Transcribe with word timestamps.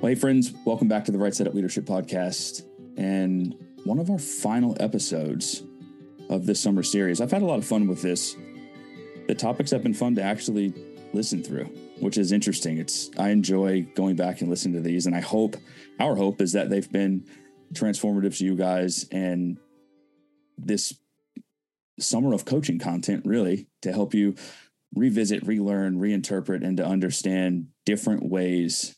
Well, 0.00 0.10
hey, 0.10 0.14
friends, 0.14 0.52
welcome 0.64 0.86
back 0.86 1.06
to 1.06 1.12
the 1.12 1.18
Right 1.18 1.34
Side 1.34 1.48
Up 1.48 1.54
Leadership 1.54 1.84
Podcast 1.84 2.62
and 2.96 3.56
one 3.82 3.98
of 3.98 4.10
our 4.10 4.18
final 4.20 4.76
episodes 4.78 5.64
of 6.30 6.46
this 6.46 6.60
summer 6.60 6.84
series. 6.84 7.20
I've 7.20 7.32
had 7.32 7.42
a 7.42 7.44
lot 7.44 7.58
of 7.58 7.66
fun 7.66 7.88
with 7.88 8.00
this. 8.00 8.36
The 9.26 9.34
topics 9.34 9.72
have 9.72 9.82
been 9.82 9.94
fun 9.94 10.14
to 10.14 10.22
actually 10.22 10.72
listen 11.12 11.42
through, 11.42 11.64
which 11.98 12.16
is 12.16 12.30
interesting. 12.30 12.78
It's 12.78 13.10
I 13.18 13.30
enjoy 13.30 13.88
going 13.96 14.14
back 14.14 14.40
and 14.40 14.48
listening 14.48 14.74
to 14.74 14.88
these, 14.88 15.06
and 15.06 15.16
I 15.16 15.20
hope 15.20 15.56
our 15.98 16.14
hope 16.14 16.40
is 16.40 16.52
that 16.52 16.70
they've 16.70 16.92
been 16.92 17.26
transformative 17.72 18.38
to 18.38 18.44
you 18.44 18.54
guys 18.54 19.04
and 19.10 19.58
this 20.56 20.96
summer 21.98 22.34
of 22.34 22.44
coaching 22.44 22.78
content 22.78 23.24
really 23.26 23.66
to 23.82 23.92
help 23.92 24.14
you 24.14 24.36
revisit, 24.94 25.44
relearn, 25.44 25.98
reinterpret, 25.98 26.64
and 26.64 26.76
to 26.76 26.86
understand 26.86 27.66
different 27.84 28.30
ways 28.30 28.94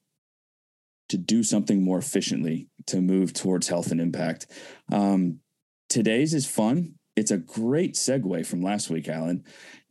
to 1.10 1.18
do 1.18 1.42
something 1.42 1.82
more 1.82 1.98
efficiently 1.98 2.68
to 2.86 3.00
move 3.00 3.32
towards 3.32 3.68
health 3.68 3.90
and 3.90 4.00
impact. 4.00 4.46
Um, 4.92 5.40
today's 5.88 6.32
is 6.34 6.46
fun. 6.46 6.94
It's 7.16 7.32
a 7.32 7.36
great 7.36 7.94
segue 7.94 8.46
from 8.46 8.62
last 8.62 8.90
week, 8.90 9.08
Alan. 9.08 9.44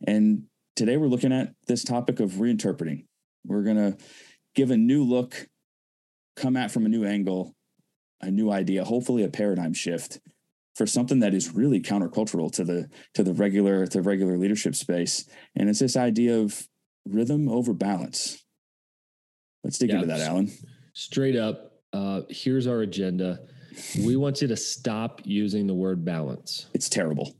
And 0.06 0.44
today 0.76 0.96
we're 0.96 1.08
looking 1.08 1.32
at 1.32 1.54
this 1.66 1.84
topic 1.84 2.20
of 2.20 2.32
reinterpreting. 2.32 3.04
We're 3.46 3.62
going 3.62 3.76
to 3.76 3.98
give 4.54 4.70
a 4.70 4.78
new 4.78 5.04
look, 5.04 5.48
come 6.36 6.56
at 6.56 6.70
from 6.70 6.86
a 6.86 6.88
new 6.88 7.04
angle, 7.04 7.54
a 8.22 8.30
new 8.30 8.50
idea, 8.50 8.84
hopefully 8.84 9.22
a 9.22 9.28
paradigm 9.28 9.74
shift 9.74 10.20
for 10.74 10.86
something 10.86 11.20
that 11.20 11.34
is 11.34 11.52
really 11.52 11.82
countercultural 11.82 12.50
to 12.52 12.64
the 12.64 12.88
to 13.12 13.22
the 13.22 13.34
regular 13.34 13.86
to 13.88 14.00
regular 14.00 14.38
leadership 14.38 14.74
space. 14.74 15.28
And 15.54 15.68
it's 15.68 15.80
this 15.80 15.96
idea 15.96 16.38
of 16.38 16.66
rhythm 17.06 17.48
over 17.48 17.74
balance. 17.74 18.42
Let's 19.62 19.78
dig 19.78 19.90
yeah, 19.90 19.96
into 19.96 20.06
that, 20.06 20.20
Alan 20.20 20.50
straight 20.92 21.36
up, 21.36 21.80
uh, 21.92 22.22
here's 22.28 22.66
our 22.66 22.80
agenda. 22.80 23.40
We 24.04 24.16
want 24.16 24.42
you 24.42 24.48
to 24.48 24.56
stop 24.56 25.20
using 25.24 25.66
the 25.66 25.74
word 25.74 26.04
balance. 26.04 26.66
It's 26.74 26.88
terrible. 26.88 27.34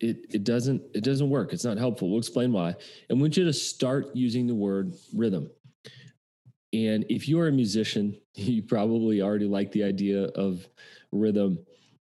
It 0.00 0.26
it 0.30 0.44
doesn't 0.44 0.82
it 0.94 1.04
doesn't 1.04 1.30
work. 1.30 1.52
It's 1.52 1.64
not 1.64 1.78
helpful. 1.78 2.10
We'll 2.10 2.18
explain 2.18 2.52
why. 2.52 2.74
And 3.08 3.18
we 3.18 3.22
want 3.22 3.36
you 3.36 3.44
to 3.44 3.52
start 3.52 4.14
using 4.14 4.46
the 4.46 4.54
word 4.54 4.94
rhythm. 5.14 5.50
And 6.72 7.04
if 7.08 7.28
you 7.28 7.38
are 7.40 7.48
a 7.48 7.52
musician, 7.52 8.16
you 8.34 8.62
probably 8.62 9.22
already 9.22 9.46
like 9.46 9.72
the 9.72 9.84
idea 9.84 10.24
of 10.24 10.66
rhythm. 11.12 11.58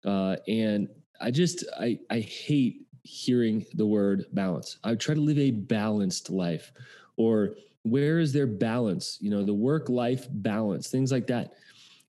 Uh, 0.04 0.36
and 0.48 0.88
I 1.20 1.30
just 1.30 1.64
I 1.78 1.98
I 2.10 2.20
hate 2.20 2.86
hearing 3.04 3.64
the 3.74 3.86
word 3.86 4.26
balance. 4.32 4.78
I 4.84 4.94
try 4.94 5.14
to 5.14 5.20
live 5.20 5.38
a 5.38 5.50
balanced 5.50 6.30
life, 6.30 6.72
or 7.16 7.56
where 7.82 8.18
is 8.18 8.32
their 8.32 8.46
balance? 8.46 9.18
You 9.20 9.30
know 9.30 9.44
the 9.44 9.54
work 9.54 9.88
life 9.88 10.26
balance 10.30 10.88
things 10.88 11.12
like 11.12 11.26
that. 11.28 11.52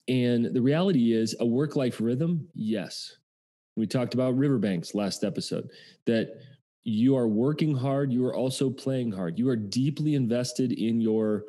And 0.08 0.54
the 0.54 0.62
reality 0.62 1.14
is 1.14 1.36
a 1.40 1.46
work 1.46 1.76
life 1.76 2.00
rhythm 2.02 2.48
yes. 2.54 3.18
We 3.76 3.88
talked 3.88 4.14
about 4.14 4.38
riverbanks 4.38 4.94
last 4.94 5.24
episode 5.24 5.70
that 6.06 6.38
you 6.84 7.16
are 7.16 7.28
working 7.28 7.76
hard 7.76 8.12
you 8.12 8.26
are 8.26 8.36
also 8.36 8.70
playing 8.70 9.12
hard. 9.12 9.40
You 9.40 9.50
are 9.50 9.56
deeply 9.56 10.16
invested 10.16 10.74
in 10.74 11.02
your 11.02 11.46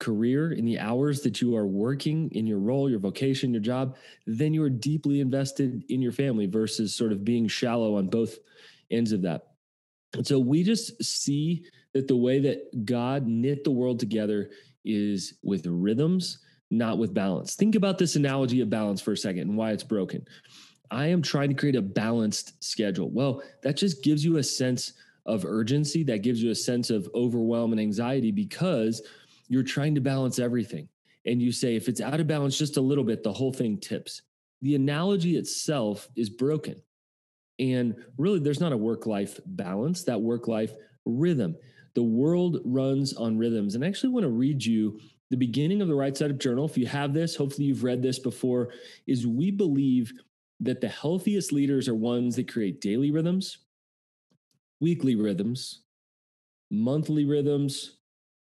career 0.00 0.52
in 0.52 0.64
the 0.64 0.78
hours 0.78 1.20
that 1.20 1.40
you 1.40 1.54
are 1.54 1.66
working 1.66 2.30
in 2.32 2.46
your 2.46 2.58
role 2.58 2.88
your 2.88 2.98
vocation 2.98 3.52
your 3.52 3.60
job 3.60 3.96
then 4.26 4.54
you 4.54 4.62
are 4.62 4.70
deeply 4.70 5.20
invested 5.20 5.84
in 5.90 6.00
your 6.00 6.10
family 6.10 6.46
versus 6.46 6.96
sort 6.96 7.12
of 7.12 7.22
being 7.22 7.46
shallow 7.46 7.98
on 7.98 8.08
both 8.08 8.38
ends 8.90 9.12
of 9.12 9.20
that 9.20 9.49
and 10.14 10.26
so 10.26 10.38
we 10.38 10.62
just 10.62 11.02
see 11.02 11.64
that 11.94 12.08
the 12.08 12.16
way 12.16 12.40
that 12.40 12.84
God 12.84 13.26
knit 13.26 13.64
the 13.64 13.70
world 13.70 14.00
together 14.00 14.50
is 14.84 15.34
with 15.42 15.66
rhythms, 15.66 16.38
not 16.70 16.98
with 16.98 17.14
balance. 17.14 17.54
Think 17.54 17.74
about 17.74 17.98
this 17.98 18.16
analogy 18.16 18.60
of 18.60 18.70
balance 18.70 19.00
for 19.00 19.12
a 19.12 19.16
second 19.16 19.42
and 19.42 19.56
why 19.56 19.72
it's 19.72 19.84
broken. 19.84 20.26
I 20.90 21.06
am 21.06 21.22
trying 21.22 21.48
to 21.48 21.54
create 21.54 21.76
a 21.76 21.82
balanced 21.82 22.62
schedule. 22.62 23.10
Well, 23.10 23.42
that 23.62 23.76
just 23.76 24.02
gives 24.02 24.24
you 24.24 24.38
a 24.38 24.42
sense 24.42 24.94
of 25.26 25.44
urgency, 25.44 26.02
that 26.04 26.22
gives 26.22 26.42
you 26.42 26.50
a 26.50 26.54
sense 26.54 26.90
of 26.90 27.08
overwhelm 27.14 27.72
and 27.72 27.80
anxiety 27.80 28.32
because 28.32 29.02
you're 29.48 29.62
trying 29.62 29.94
to 29.94 30.00
balance 30.00 30.38
everything. 30.38 30.88
And 31.26 31.40
you 31.40 31.52
say, 31.52 31.76
if 31.76 31.88
it's 31.88 32.00
out 32.00 32.18
of 32.18 32.26
balance 32.26 32.56
just 32.56 32.78
a 32.78 32.80
little 32.80 33.04
bit, 33.04 33.22
the 33.22 33.32
whole 33.32 33.52
thing 33.52 33.78
tips. 33.78 34.22
The 34.62 34.74
analogy 34.74 35.36
itself 35.36 36.08
is 36.16 36.30
broken. 36.30 36.82
And 37.60 37.94
really, 38.16 38.40
there's 38.40 38.60
not 38.60 38.72
a 38.72 38.76
work 38.76 39.06
life 39.06 39.38
balance, 39.46 40.02
that 40.04 40.20
work 40.20 40.48
life 40.48 40.72
rhythm. 41.04 41.54
The 41.94 42.02
world 42.02 42.60
runs 42.64 43.12
on 43.12 43.36
rhythms. 43.36 43.74
And 43.74 43.84
I 43.84 43.88
actually 43.88 44.10
want 44.10 44.24
to 44.24 44.30
read 44.30 44.64
you 44.64 44.98
the 45.30 45.36
beginning 45.36 45.82
of 45.82 45.88
the 45.88 45.94
right 45.94 46.16
side 46.16 46.30
up 46.30 46.38
journal. 46.38 46.64
If 46.64 46.78
you 46.78 46.86
have 46.86 47.12
this, 47.12 47.36
hopefully 47.36 47.66
you've 47.66 47.84
read 47.84 48.02
this 48.02 48.18
before, 48.18 48.70
is 49.06 49.26
we 49.26 49.50
believe 49.50 50.12
that 50.60 50.80
the 50.80 50.88
healthiest 50.88 51.52
leaders 51.52 51.88
are 51.88 51.94
ones 51.94 52.36
that 52.36 52.50
create 52.50 52.80
daily 52.80 53.10
rhythms, 53.10 53.58
weekly 54.80 55.14
rhythms, 55.14 55.82
monthly 56.70 57.24
rhythms, 57.24 57.98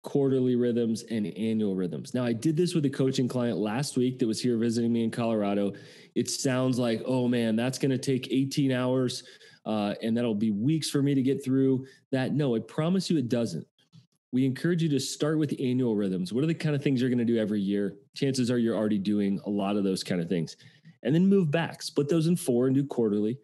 quarterly 0.07 0.55
rhythms, 0.55 1.03
and 1.11 1.27
annual 1.37 1.75
rhythms. 1.75 2.15
Now, 2.15 2.25
I 2.25 2.33
did 2.33 2.57
this 2.57 2.75
with 2.75 2.87
a 2.87 2.91
coaching 2.91 3.27
client 3.27 3.59
last 3.59 3.97
week 3.97 4.21
that 4.21 4.27
was 4.27 4.41
here 4.41 4.57
visiting 4.57 4.93
me 4.93 5.03
in 5.03 5.11
Colorado. 5.11 5.73
It 6.15 6.31
sounds 6.31 6.79
like, 6.79 7.03
oh 7.05 7.27
man, 7.27 7.57
that's 7.57 7.77
going 7.77 7.91
to 7.91 7.99
take 7.99 8.33
18 8.33 8.71
hours 8.71 9.25
uh, 9.67 9.95
and 10.01 10.17
that'll 10.17 10.33
be 10.37 10.53
weeks 10.53 10.89
for 10.89 11.03
me 11.03 11.13
to 11.13 11.23
get 11.23 11.45
through 11.45 11.87
that. 12.13 12.33
No, 12.33 12.55
I 12.55 12.61
promise 12.61 13.11
you 13.11 13.19
it 13.19 13.29
doesn't. 13.29 13.67
We 14.31 14.47
encourage 14.47 14.81
you 14.81 14.89
to 14.91 15.01
start 15.01 15.39
with 15.39 15.57
annual 15.61 15.97
rhythms. 15.97 16.33
What 16.33 16.45
are 16.45 16.47
the 16.47 16.55
kind 16.55 16.77
of 16.77 16.85
things 16.85 17.01
you're 17.01 17.11
going 17.11 17.19
to 17.19 17.25
do 17.25 17.37
every 17.37 17.61
year? 17.61 17.97
Chances 18.15 18.49
are 18.49 18.59
you're 18.59 18.77
already 18.77 18.99
doing 18.99 19.41
a 19.45 19.51
lot 19.51 19.77
of 19.77 19.83
those 19.83 20.05
kind 20.05 20.21
of 20.21 20.29
things. 20.29 20.57
And 21.03 21.13
then 21.13 21.27
move 21.27 21.51
back, 21.51 21.83
split 21.83 22.09
those 22.09 22.29
in 22.29 22.37
four 22.37 22.67
and 22.67 22.77
do 22.77 22.85
quarterly, 22.85 23.39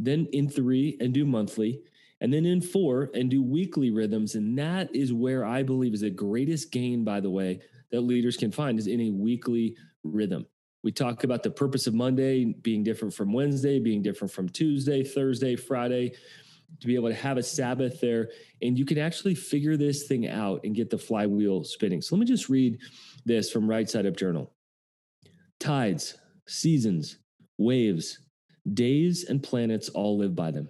then 0.00 0.26
in 0.32 0.48
three 0.48 0.96
and 1.00 1.14
do 1.14 1.24
monthly, 1.24 1.80
and 2.22 2.32
then 2.32 2.46
in 2.46 2.60
four 2.60 3.10
and 3.14 3.28
do 3.28 3.42
weekly 3.42 3.90
rhythms. 3.90 4.36
And 4.36 4.56
that 4.56 4.94
is 4.94 5.12
where 5.12 5.44
I 5.44 5.64
believe 5.64 5.92
is 5.92 6.02
the 6.02 6.10
greatest 6.10 6.70
gain, 6.70 7.02
by 7.02 7.18
the 7.18 7.28
way, 7.28 7.60
that 7.90 8.02
leaders 8.02 8.36
can 8.36 8.52
find 8.52 8.78
is 8.78 8.86
in 8.86 9.00
a 9.00 9.10
weekly 9.10 9.76
rhythm. 10.04 10.46
We 10.84 10.92
talk 10.92 11.24
about 11.24 11.42
the 11.42 11.50
purpose 11.50 11.88
of 11.88 11.94
Monday 11.94 12.44
being 12.44 12.84
different 12.84 13.12
from 13.12 13.32
Wednesday, 13.32 13.80
being 13.80 14.02
different 14.02 14.32
from 14.32 14.48
Tuesday, 14.48 15.02
Thursday, 15.02 15.56
Friday, 15.56 16.14
to 16.80 16.86
be 16.86 16.94
able 16.94 17.08
to 17.08 17.14
have 17.14 17.38
a 17.38 17.42
Sabbath 17.42 18.00
there. 18.00 18.30
And 18.62 18.78
you 18.78 18.84
can 18.84 18.98
actually 18.98 19.34
figure 19.34 19.76
this 19.76 20.06
thing 20.06 20.28
out 20.28 20.60
and 20.62 20.76
get 20.76 20.90
the 20.90 20.98
flywheel 20.98 21.64
spinning. 21.64 22.00
So 22.00 22.14
let 22.14 22.20
me 22.20 22.26
just 22.26 22.48
read 22.48 22.78
this 23.24 23.50
from 23.50 23.68
Right 23.68 23.90
Side 23.90 24.06
Up 24.06 24.16
Journal 24.16 24.52
Tides, 25.58 26.18
seasons, 26.46 27.18
waves, 27.58 28.20
days, 28.74 29.24
and 29.28 29.42
planets 29.42 29.88
all 29.88 30.18
live 30.18 30.36
by 30.36 30.52
them. 30.52 30.68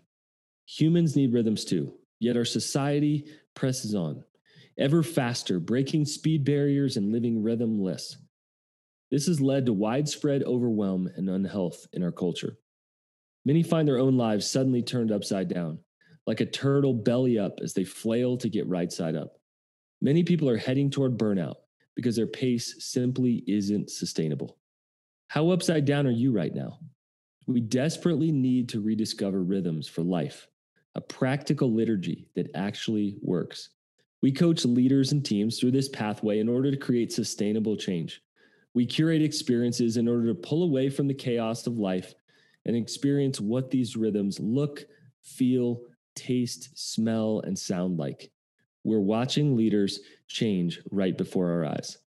Humans 0.79 1.17
need 1.17 1.35
rhythms 1.35 1.67
too, 1.67 1.93
yet 2.19 2.35
our 2.35 2.47
society 2.47 3.27
presses 3.55 3.95
on, 3.95 4.25
ever 4.79 5.03
faster, 5.03 5.61
breaking 5.61 6.07
speed 6.07 6.47
barriers 6.47 6.97
and 6.97 7.13
living 7.13 7.43
rhythmless. 7.43 8.17
This 9.11 9.27
has 9.27 9.39
led 9.39 9.67
to 9.67 9.75
widespread 9.75 10.43
overwhelm 10.45 11.11
and 11.15 11.29
unhealth 11.29 11.87
in 11.93 12.03
our 12.03 12.11
culture. 12.11 12.57
Many 13.45 13.63
find 13.63 13.87
their 13.87 13.99
own 13.99 14.17
lives 14.17 14.51
suddenly 14.51 14.81
turned 14.81 15.13
upside 15.13 15.49
down, 15.49 15.79
like 16.27 16.41
a 16.41 16.47
turtle 16.47 16.95
belly 16.95 17.39
up 17.39 17.59
as 17.63 17.75
they 17.75 17.85
flail 17.85 18.39
to 18.39 18.49
get 18.49 18.67
right 18.67 18.91
side 18.91 19.15
up. 19.15 19.37
Many 20.01 20.23
people 20.23 20.49
are 20.49 20.57
heading 20.57 20.89
toward 20.89 21.19
burnout 21.19 21.57
because 21.97 22.17
their 22.17 22.27
pace 22.27 22.77
simply 22.79 23.45
isn't 23.47 23.91
sustainable. 23.91 24.57
How 25.29 25.51
upside 25.51 25.85
down 25.85 26.07
are 26.07 26.11
you 26.11 26.33
right 26.33 26.55
now? 26.55 26.79
We 27.47 27.61
desperately 27.61 28.33
need 28.33 28.71
to 28.71 28.81
rediscover 28.81 29.43
rhythms 29.43 29.87
for 29.87 30.01
life, 30.03 30.49
a 30.95 31.01
practical 31.01 31.73
liturgy 31.73 32.27
that 32.35 32.51
actually 32.55 33.17
works. 33.23 33.71
We 34.21 34.31
coach 34.31 34.65
leaders 34.65 35.13
and 35.13 35.25
teams 35.25 35.59
through 35.59 35.73
this 35.73 35.89
pathway 35.89 36.39
in 36.39 36.49
order 36.49 36.71
to 36.71 36.77
create 36.77 37.13
sustainable 37.13 37.77
change. 37.77 38.23
We 38.75 38.87
curate 38.87 39.23
experiences 39.23 39.97
in 39.97 40.09
order 40.09 40.27
to 40.29 40.35
pull 40.35 40.63
away 40.63 40.91
from 40.91 41.09
the 41.09 41.15
chaos 41.15 41.67
of 41.67 41.79
life 41.79 42.15
and 42.65 42.77
experience 42.77 43.41
what 43.41 43.71
these 43.71 43.97
rhythms 43.97 44.39
look, 44.41 44.85
feel, 45.23 45.81
taste, 46.15 46.71
smell, 46.75 47.41
and 47.45 47.59
sound 47.59 47.99
like. 47.99 48.31
We're 48.85 49.01
watching 49.01 49.57
leaders 49.57 50.01
change 50.29 50.81
right 50.91 51.17
before 51.17 51.51
our 51.51 51.65
eyes. 51.65 51.99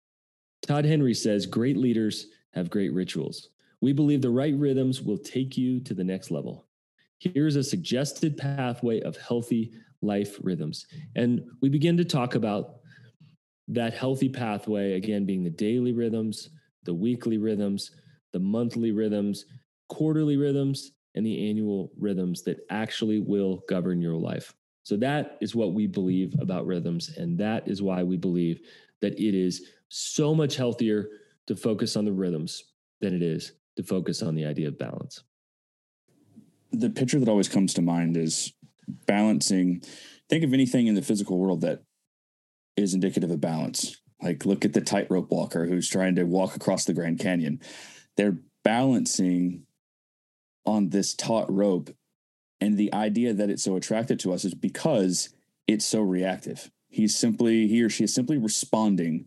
Todd 0.62 0.86
Henry 0.86 1.13
says 1.13 1.45
great 1.45 1.77
leaders 1.77 2.27
have 2.51 2.69
great 2.69 2.94
rituals. 2.94 3.50
We 3.81 3.94
believe 3.94 4.21
the 4.21 4.30
right 4.30 4.56
rhythms 4.56 5.01
will 5.01 5.18
take 5.18 5.57
you 5.57 5.80
to 5.81 5.94
the 5.94 6.04
next 6.04 6.31
level. 6.31 6.64
Here's 7.19 7.56
a 7.56 7.63
suggested 7.63 8.38
pathway 8.38 9.01
of 9.01 9.17
healthy 9.17 9.71
life 10.01 10.38
rhythms. 10.41 10.85
And 11.15 11.44
we 11.62 11.69
begin 11.69 11.97
to 11.97 12.06
talk 12.06 12.35
about 12.35 12.75
that 13.67 13.94
healthy 13.94 14.29
pathway, 14.29 14.94
again, 14.94 15.25
being 15.25 15.44
the 15.44 15.50
daily 15.50 15.91
rhythms, 15.91 16.50
the 16.83 16.94
weekly 16.94 17.38
rhythms, 17.38 17.91
the 18.31 18.39
monthly 18.39 18.91
rhythms, 18.91 19.45
quarterly 19.89 20.38
rhythms, 20.38 20.91
and 21.15 21.25
the 21.25 21.50
annual 21.50 21.91
rhythms 21.97 22.44
that 22.44 22.59
actually 22.69 23.19
will 23.19 23.63
govern 23.68 24.01
your 24.01 24.15
life. 24.15 24.53
So 24.83 24.95
that 24.97 25.38
is 25.41 25.56
what 25.56 25.73
we 25.73 25.88
believe 25.88 26.35
about 26.39 26.68
rhythms. 26.68 27.18
And 27.18 27.38
that 27.39 27.68
is 27.68 27.81
why 27.81 28.03
we 28.03 28.18
believe 28.18 28.59
that 29.01 29.13
it 29.13 29.33
is 29.35 29.69
so 29.89 30.35
much 30.35 30.56
healthier 30.56 31.09
to 31.47 31.56
focus 31.56 31.95
on 31.95 32.06
the 32.06 32.11
rhythms 32.11 32.63
than 33.01 33.15
it 33.15 33.23
is 33.23 33.53
to 33.77 33.83
focus 33.83 34.21
on 34.21 34.35
the 34.35 34.45
idea 34.45 34.68
of 34.68 34.77
balance. 34.77 35.23
The 36.80 36.89
picture 36.89 37.19
that 37.19 37.30
always 37.30 37.50
comes 37.50 37.74
to 37.75 37.81
mind 37.81 38.18
is 38.18 38.54
balancing. 39.06 39.81
Think 40.30 40.44
of 40.44 40.54
anything 40.54 40.88
in 40.88 40.95
the 40.95 41.01
physical 41.01 41.38
world 41.38 41.62
that 41.62 41.83
is 42.75 42.94
indicative 42.94 43.31
of 43.31 43.42
balance. 43.42 44.01
Like 44.22 44.45
look 44.45 44.66
at 44.66 44.74
the 44.74 44.81
tightrope 44.81 45.31
walker 45.31 45.66
who's 45.66 45.89
trying 45.89 46.16
to 46.16 46.24
walk 46.24 46.56
across 46.56 46.86
the 46.86 46.94
Grand 46.94 47.19
Canyon. 47.19 47.62
They're 48.18 48.38
balancing 48.63 49.66
on 50.66 50.89
this 50.89 51.13
taut 51.13 51.51
rope. 51.51 51.95
And 52.60 52.78
the 52.78 52.94
idea 52.94 53.33
that 53.33 53.50
it's 53.50 53.63
so 53.63 53.75
attractive 53.75 54.18
to 54.19 54.33
us 54.33 54.45
is 54.45 54.54
because 54.54 55.30
it's 55.68 55.86
so 55.86 56.01
reactive. 56.01 56.71
He's 56.89 57.16
simply, 57.16 57.68
he 57.68 57.83
or 57.83 57.89
she 57.89 58.06
is 58.06 58.13
simply 58.13 58.38
responding 58.38 59.25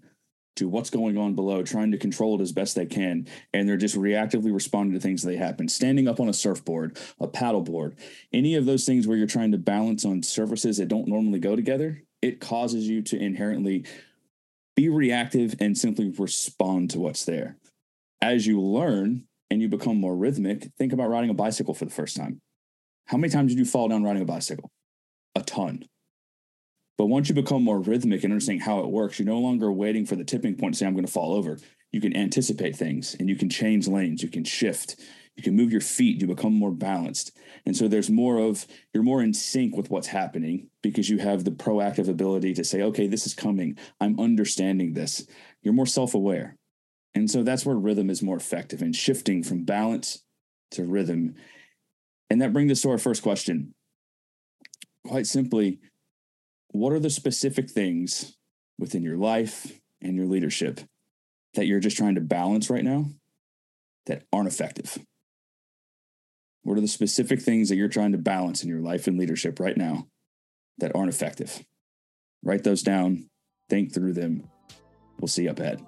to 0.59 0.69
what's 0.69 0.91
going 0.91 1.17
on 1.17 1.35
below, 1.35 1.63
trying 1.63 1.91
to 1.93 1.99
control 1.99 2.39
it 2.39 2.43
as 2.43 2.53
best 2.53 2.75
they 2.75 2.87
can. 2.87 3.27
And 3.53 3.69
they're 3.69 3.77
just 3.77 3.97
reactively 3.97 4.53
responding 4.53 4.95
to 4.95 5.01
things 5.01 5.23
that 5.23 5.37
happen. 5.37 5.69
Standing 5.69 6.09
up 6.09 6.21
on 6.21 6.29
a 6.29 6.33
surfboard, 6.33 6.99
a 7.21 7.29
paddleboard, 7.29 7.99
any 8.33 8.55
of 8.55 8.67
those 8.67 8.85
things 8.85 9.07
where 9.07 9.17
you're 9.17 9.27
trying 9.27 9.53
to 9.53 9.59
balance 9.59 10.05
on 10.05 10.23
surfaces 10.23 10.77
that 10.79 10.89
don't 10.89 11.09
normally 11.09 11.39
go 11.39 11.57
together, 11.57 12.03
it 12.23 12.41
causes 12.41 12.89
you 12.89 13.03
to 13.03 13.19
inherently 13.19 13.85
be 14.75 14.89
reactive 14.89 15.55
and 15.61 15.77
simply 15.77 16.13
respond 16.19 16.91
to 16.91 17.01
what's 17.01 17.25
there. 17.25 17.57
As 18.21 18.47
you 18.47 18.61
learn 18.61 19.25
and 19.51 19.63
you 19.63 19.69
become 19.69 19.97
more 19.97 20.17
rhythmic, 20.17 20.71
think 20.77 20.93
about 20.93 21.11
riding 21.11 21.31
a 21.31 21.35
bicycle 21.35 21.75
for 21.75 21.85
the 21.85 21.91
first 21.91 22.17
time. 22.17 22.41
How 23.07 23.17
many 23.17 23.33
times 23.33 23.53
did 23.53 23.59
you 23.59 23.65
fall 23.65 23.89
down 23.89 24.05
riding 24.05 24.23
a 24.23 24.27
bicycle? 24.27 24.71
A 25.35 25.43
ton. 25.43 25.85
But 26.99 27.07
once 27.07 27.29
you 27.29 27.35
become 27.35 27.63
more 27.63 27.79
rhythmic 27.79 28.25
and 28.25 28.33
understanding 28.33 28.61
how 28.61 28.81
it 28.81 28.91
works, 28.91 29.19
you're 29.19 29.27
no 29.27 29.39
longer 29.39 29.73
waiting 29.73 30.05
for 30.05 30.17
the 30.17 30.25
tipping 30.25 30.57
point 30.57 30.75
to 30.75 30.79
say, 30.79 30.87
I'm 30.87 30.95
going 30.95 31.07
to 31.07 31.13
fall 31.13 31.33
over. 31.33 31.57
You 31.93 32.01
can 32.01 32.15
anticipate 32.15 32.77
things 32.77 33.17
and 33.19 33.29
you 33.29 33.37
can 33.37 33.49
change 33.49 33.87
lanes, 33.87 34.23
you 34.23 34.29
can 34.29 34.45
shift, 34.45 34.97
you 35.37 35.43
can 35.43 35.55
move 35.55 35.71
your 35.71 35.81
feet, 35.81 36.21
you 36.21 36.27
become 36.27 36.53
more 36.53 36.73
balanced. 36.73 37.37
And 37.65 37.77
so 37.77 37.87
there's 37.87 38.11
more 38.11 38.39
of, 38.39 38.67
you're 38.93 39.05
more 39.05 39.23
in 39.23 39.33
sync 39.33 39.77
with 39.77 39.89
what's 39.89 40.09
happening 40.09 40.69
because 40.83 41.09
you 41.09 41.19
have 41.19 41.45
the 41.45 41.53
proactive 41.53 42.09
ability 42.09 42.53
to 42.55 42.65
say, 42.65 42.83
okay, 42.83 43.07
this 43.07 43.25
is 43.25 43.35
coming. 43.35 43.79
I'm 44.01 44.19
understanding 44.19 44.93
this. 44.93 45.25
You're 45.63 45.75
more 45.75 45.87
self 45.87 46.15
aware. 46.15 46.57
And 47.15 47.31
so 47.31 47.43
that's 47.43 47.65
where 47.65 47.77
rhythm 47.77 48.11
is 48.11 48.23
more 48.23 48.37
effective 48.37 48.83
and 48.83 48.95
shifting 48.95 49.43
from 49.45 49.65
balance 49.65 50.23
to 50.73 50.85
rhythm. 50.85 51.37
And 52.29 52.43
that 52.43 52.53
brings 52.53 52.73
us 52.73 52.83
to 52.83 52.91
our 52.91 52.99
first 52.99 53.23
question. 53.23 53.73
Quite 55.07 55.27
simply, 55.27 55.79
what 56.71 56.93
are 56.93 57.01
the 57.01 57.11
specific 57.11 57.71
things 57.71 58.37
within 58.79 59.03
your 59.03 59.17
life 59.17 59.81
and 60.01 60.15
your 60.15 60.27
leadership 60.27 60.81
that 61.55 61.67
you're 61.67 61.81
just 61.81 61.97
trying 61.97 62.15
to 62.15 62.21
balance 62.21 62.71
right 62.71 62.85
now 62.85 63.07
that 64.07 64.25
aren't 64.33 64.49
effective? 64.49 64.99
What 66.63 66.77
are 66.77 66.83
the 66.83 66.89
specific 66.89 67.41
things 67.41 67.69
that 67.69 67.77
you're 67.77 67.89
trying 67.89 68.13
to 68.13 68.19
balance 68.19 68.63
in 68.63 68.69
your 68.69 68.81
life 68.81 69.07
and 69.07 69.19
leadership 69.19 69.59
right 69.59 69.77
now 69.77 70.07
that 70.79 70.95
aren't 70.95 71.09
effective? 71.09 71.65
Write 72.43 72.65
those 72.65 72.83
down, 72.83 73.31
think 73.71 73.95
through 73.95 74.13
them. 74.13 74.49
We'll 75.19 75.29
see 75.29 75.45
you 75.45 75.51
up 75.51 75.61
ahead. 75.61 75.88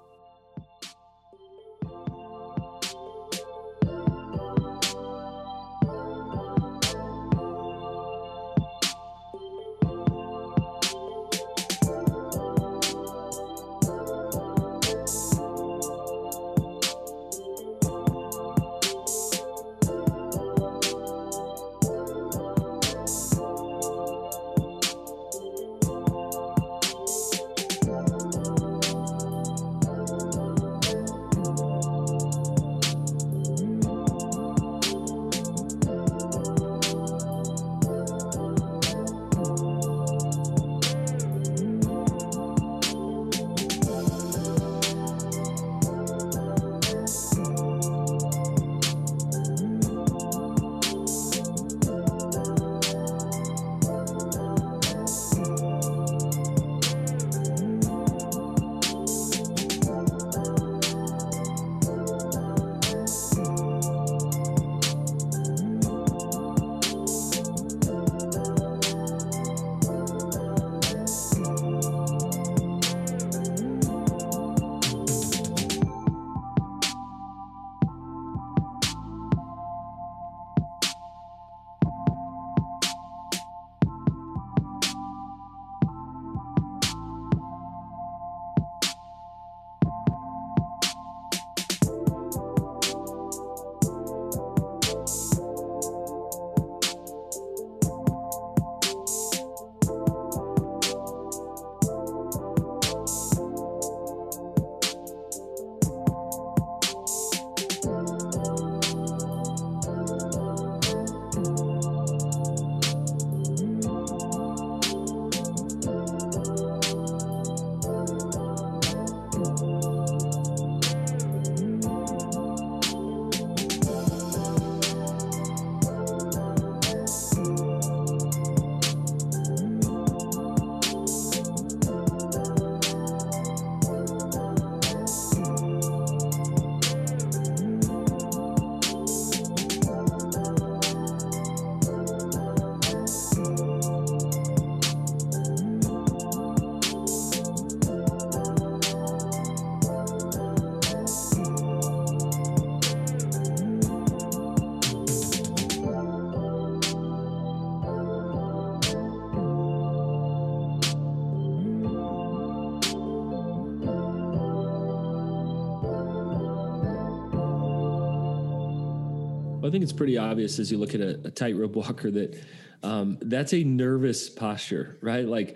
I 169.71 169.73
think 169.73 169.83
it's 169.83 169.93
pretty 169.93 170.17
obvious 170.17 170.59
as 170.59 170.69
you 170.69 170.77
look 170.77 170.93
at 170.95 170.99
a, 170.99 171.11
a 171.23 171.31
tightrope 171.31 171.77
walker 171.77 172.11
that 172.11 172.43
um, 172.83 173.17
that's 173.21 173.53
a 173.53 173.63
nervous 173.63 174.29
posture, 174.29 174.97
right? 175.01 175.25
Like 175.25 175.55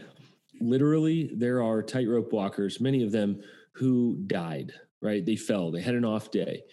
literally, 0.61 1.31
there 1.33 1.61
are 1.61 1.83
tightrope 1.83 2.31
walkers, 2.31 2.79
many 2.79 3.03
of 3.03 3.11
them 3.11 3.41
who 3.73 4.23
died, 4.25 4.71
right? 5.01 5.25
They 5.25 5.35
fell, 5.35 5.69
they 5.69 5.81
had 5.81 5.95
an 5.95 6.05
off 6.05 6.31
day, 6.31 6.63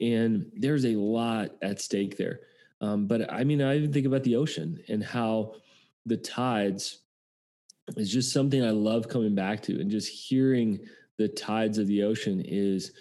and 0.00 0.48
there's 0.54 0.84
a 0.84 0.94
lot 0.94 1.50
at 1.60 1.80
stake 1.80 2.16
there. 2.16 2.38
Um, 2.80 3.08
but 3.08 3.32
I 3.32 3.42
mean, 3.42 3.60
I 3.60 3.78
even 3.78 3.92
think 3.92 4.06
about 4.06 4.22
the 4.22 4.36
ocean 4.36 4.78
and 4.88 5.02
how 5.02 5.56
the 6.06 6.18
tides 6.18 7.00
is 7.96 8.12
just 8.12 8.32
something 8.32 8.64
I 8.64 8.70
love 8.70 9.08
coming 9.08 9.34
back 9.34 9.60
to, 9.62 9.80
and 9.80 9.90
just 9.90 10.08
hearing 10.08 10.78
the 11.18 11.26
tides 11.26 11.78
of 11.78 11.88
the 11.88 12.04
ocean 12.04 12.44
is 12.46 12.92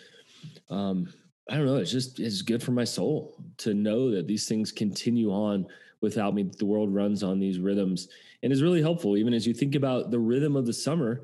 um, 0.72 1.08
I 1.50 1.56
don't 1.56 1.66
know. 1.66 1.78
It's 1.78 1.92
just 1.92 2.20
it's 2.20 2.42
good 2.42 2.62
for 2.62 2.72
my 2.72 2.84
soul 2.84 3.36
to 3.58 3.74
know 3.74 4.12
that 4.12 4.28
these 4.28 4.48
things 4.48 4.72
continue 4.72 5.32
on 5.32 5.66
without 6.02 6.34
me. 6.34 6.44
The 6.44 6.66
world 6.66 6.94
runs 6.94 7.24
on 7.24 7.40
these 7.40 7.60
rhythms, 7.60 8.08
and 8.44 8.54
is 8.54 8.62
really 8.64 8.82
helpful. 8.82 9.18
Even 9.18 9.34
as 9.34 9.48
you 9.48 9.54
think 9.54 9.76
about 9.76 10.12
the 10.12 10.20
rhythm 10.20 10.56
of 10.56 10.66
the 10.66 10.74
summer, 10.74 11.24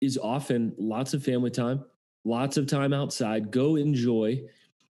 is 0.00 0.18
often 0.18 0.74
lots 0.76 1.14
of 1.14 1.24
family 1.24 1.50
time, 1.50 1.84
lots 2.24 2.56
of 2.56 2.66
time 2.66 2.92
outside. 2.92 3.50
Go 3.50 3.76
enjoy, 3.76 4.42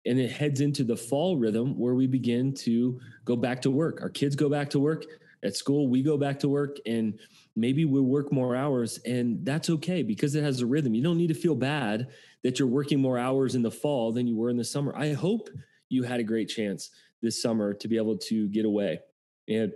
and 0.06 0.18
it 0.18 0.30
heads 0.30 0.60
into 0.60 0.84
the 0.84 0.96
fall 0.96 1.36
rhythm 1.36 1.78
where 1.78 1.94
we 1.94 2.06
begin 2.06 2.52
to 2.54 3.00
go 3.24 3.36
back 3.36 3.62
to 3.62 3.70
work. 3.70 4.02
Our 4.02 4.10
kids 4.10 4.36
go 4.36 4.48
back 4.48 4.68
to 4.70 4.80
work 4.80 5.04
at 5.44 5.56
school. 5.56 5.88
We 5.88 6.02
go 6.02 6.18
back 6.18 6.38
to 6.40 6.48
work, 6.48 6.78
and 6.84 7.18
maybe 7.54 7.84
we 7.84 8.00
work 8.00 8.32
more 8.32 8.56
hours, 8.56 8.98
and 9.06 9.44
that's 9.44 9.70
okay 9.70 10.02
because 10.02 10.34
it 10.34 10.42
has 10.42 10.60
a 10.60 10.66
rhythm. 10.66 10.94
You 10.94 11.02
don't 11.02 11.16
need 11.16 11.28
to 11.28 11.34
feel 11.34 11.54
bad 11.54 12.08
that 12.44 12.58
you're 12.58 12.68
working 12.68 13.00
more 13.00 13.18
hours 13.18 13.54
in 13.54 13.62
the 13.62 13.70
fall 13.70 14.12
than 14.12 14.26
you 14.26 14.36
were 14.36 14.50
in 14.50 14.56
the 14.56 14.64
summer. 14.64 14.94
I 14.96 15.12
hope 15.12 15.48
you 15.88 16.02
had 16.02 16.20
a 16.20 16.24
great 16.24 16.48
chance 16.48 16.90
this 17.22 17.40
summer 17.40 17.74
to 17.74 17.88
be 17.88 17.96
able 17.96 18.16
to 18.16 18.48
get 18.48 18.64
away. 18.64 19.00
And 19.48 19.72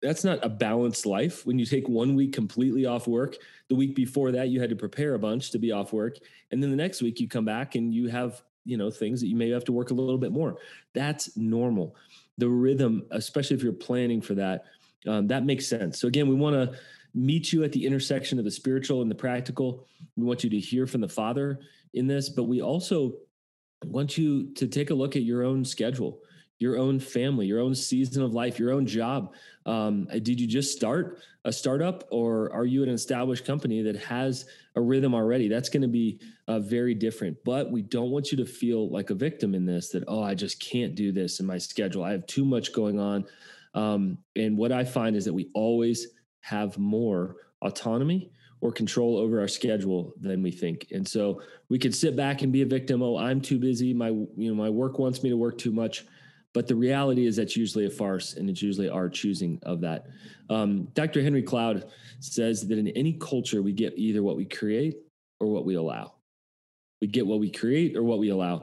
that's 0.00 0.24
not 0.24 0.44
a 0.44 0.48
balanced 0.48 1.06
life 1.06 1.44
when 1.44 1.58
you 1.58 1.66
take 1.66 1.88
one 1.88 2.14
week 2.14 2.32
completely 2.32 2.86
off 2.86 3.08
work. 3.08 3.36
The 3.68 3.74
week 3.74 3.96
before 3.96 4.30
that, 4.32 4.48
you 4.48 4.60
had 4.60 4.70
to 4.70 4.76
prepare 4.76 5.14
a 5.14 5.18
bunch 5.18 5.50
to 5.50 5.58
be 5.58 5.72
off 5.72 5.92
work. 5.92 6.18
And 6.50 6.62
then 6.62 6.70
the 6.70 6.76
next 6.76 7.02
week, 7.02 7.18
you 7.20 7.28
come 7.28 7.44
back 7.44 7.74
and 7.74 7.92
you 7.92 8.08
have, 8.08 8.42
you 8.64 8.76
know, 8.76 8.90
things 8.90 9.20
that 9.20 9.26
you 9.26 9.36
may 9.36 9.50
have 9.50 9.64
to 9.64 9.72
work 9.72 9.90
a 9.90 9.94
little 9.94 10.18
bit 10.18 10.30
more. 10.30 10.56
That's 10.94 11.36
normal. 11.36 11.96
The 12.38 12.48
rhythm, 12.48 13.06
especially 13.10 13.56
if 13.56 13.62
you're 13.62 13.72
planning 13.72 14.20
for 14.20 14.34
that, 14.34 14.66
um, 15.06 15.26
that 15.28 15.44
makes 15.44 15.66
sense. 15.66 16.00
So, 16.00 16.06
again, 16.06 16.28
we 16.28 16.36
want 16.36 16.54
to 16.54 16.78
meet 17.14 17.52
you 17.52 17.64
at 17.64 17.72
the 17.72 17.84
intersection 17.84 18.38
of 18.38 18.44
the 18.44 18.50
spiritual 18.50 19.02
and 19.02 19.10
the 19.10 19.14
practical. 19.14 19.86
We 20.16 20.24
want 20.24 20.44
you 20.44 20.50
to 20.50 20.58
hear 20.58 20.86
from 20.86 21.00
the 21.00 21.08
Father 21.08 21.60
in 21.94 22.06
this, 22.06 22.28
but 22.28 22.44
we 22.44 22.60
also 22.62 23.14
want 23.84 24.18
you 24.18 24.52
to 24.54 24.66
take 24.66 24.90
a 24.90 24.94
look 24.94 25.16
at 25.16 25.22
your 25.22 25.42
own 25.42 25.64
schedule, 25.64 26.20
your 26.58 26.76
own 26.76 26.98
family, 26.98 27.46
your 27.46 27.60
own 27.60 27.74
season 27.74 28.22
of 28.22 28.34
life, 28.34 28.58
your 28.58 28.72
own 28.72 28.86
job. 28.86 29.32
Um, 29.66 30.06
did 30.06 30.40
you 30.40 30.46
just 30.46 30.76
start 30.76 31.20
a 31.44 31.52
startup 31.52 32.04
or 32.10 32.52
are 32.52 32.66
you 32.66 32.82
an 32.82 32.88
established 32.88 33.44
company 33.44 33.80
that 33.82 33.96
has 33.96 34.46
a 34.74 34.80
rhythm 34.80 35.14
already? 35.14 35.48
That's 35.48 35.68
going 35.68 35.82
to 35.82 35.88
be 35.88 36.18
uh, 36.48 36.58
very 36.58 36.94
different. 36.94 37.36
But 37.44 37.70
we 37.70 37.82
don't 37.82 38.10
want 38.10 38.32
you 38.32 38.38
to 38.38 38.44
feel 38.44 38.90
like 38.90 39.10
a 39.10 39.14
victim 39.14 39.54
in 39.54 39.64
this 39.64 39.90
that, 39.90 40.04
oh, 40.08 40.22
I 40.22 40.34
just 40.34 40.60
can't 40.60 40.94
do 40.94 41.12
this 41.12 41.40
in 41.40 41.46
my 41.46 41.58
schedule. 41.58 42.02
I 42.02 42.12
have 42.12 42.26
too 42.26 42.44
much 42.44 42.72
going 42.72 42.98
on. 42.98 43.24
Um, 43.74 44.18
and 44.34 44.56
what 44.56 44.72
I 44.72 44.84
find 44.84 45.14
is 45.14 45.24
that 45.26 45.32
we 45.32 45.50
always 45.54 46.08
have 46.48 46.78
more 46.78 47.36
autonomy 47.62 48.30
or 48.60 48.72
control 48.72 49.16
over 49.18 49.40
our 49.40 49.48
schedule 49.48 50.14
than 50.20 50.42
we 50.42 50.50
think. 50.50 50.88
And 50.92 51.06
so 51.06 51.40
we 51.68 51.78
could 51.78 51.94
sit 51.94 52.16
back 52.16 52.42
and 52.42 52.52
be 52.52 52.62
a 52.62 52.66
victim. 52.66 53.02
Oh, 53.02 53.16
I'm 53.16 53.40
too 53.40 53.58
busy. 53.58 53.94
My 53.94 54.08
you 54.08 54.48
know 54.50 54.54
my 54.54 54.70
work 54.70 54.98
wants 54.98 55.22
me 55.22 55.30
to 55.30 55.36
work 55.36 55.58
too 55.58 55.72
much. 55.72 56.04
But 56.54 56.66
the 56.66 56.74
reality 56.74 57.26
is 57.26 57.36
that's 57.36 57.56
usually 57.56 57.86
a 57.86 57.90
farce, 57.90 58.34
and 58.34 58.48
it's 58.48 58.62
usually 58.62 58.88
our 58.88 59.08
choosing 59.08 59.60
of 59.64 59.80
that. 59.82 60.06
Um, 60.48 60.88
Dr. 60.94 61.22
Henry 61.22 61.42
Cloud 61.42 61.84
says 62.20 62.66
that 62.66 62.78
in 62.78 62.88
any 62.88 63.12
culture, 63.12 63.62
we 63.62 63.72
get 63.72 63.92
either 63.96 64.22
what 64.22 64.36
we 64.36 64.46
create 64.46 64.96
or 65.40 65.48
what 65.48 65.66
we 65.66 65.74
allow. 65.74 66.14
We 67.00 67.06
get 67.06 67.26
what 67.26 67.38
we 67.38 67.50
create 67.50 67.96
or 67.96 68.02
what 68.02 68.18
we 68.18 68.30
allow. 68.30 68.62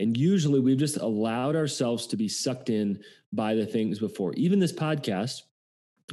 And 0.00 0.16
usually 0.16 0.58
we've 0.58 0.76
just 0.76 0.96
allowed 0.96 1.54
ourselves 1.54 2.08
to 2.08 2.16
be 2.16 2.28
sucked 2.28 2.70
in 2.70 3.00
by 3.32 3.54
the 3.54 3.64
things 3.64 4.00
before. 4.00 4.32
Even 4.34 4.58
this 4.58 4.72
podcast, 4.72 5.42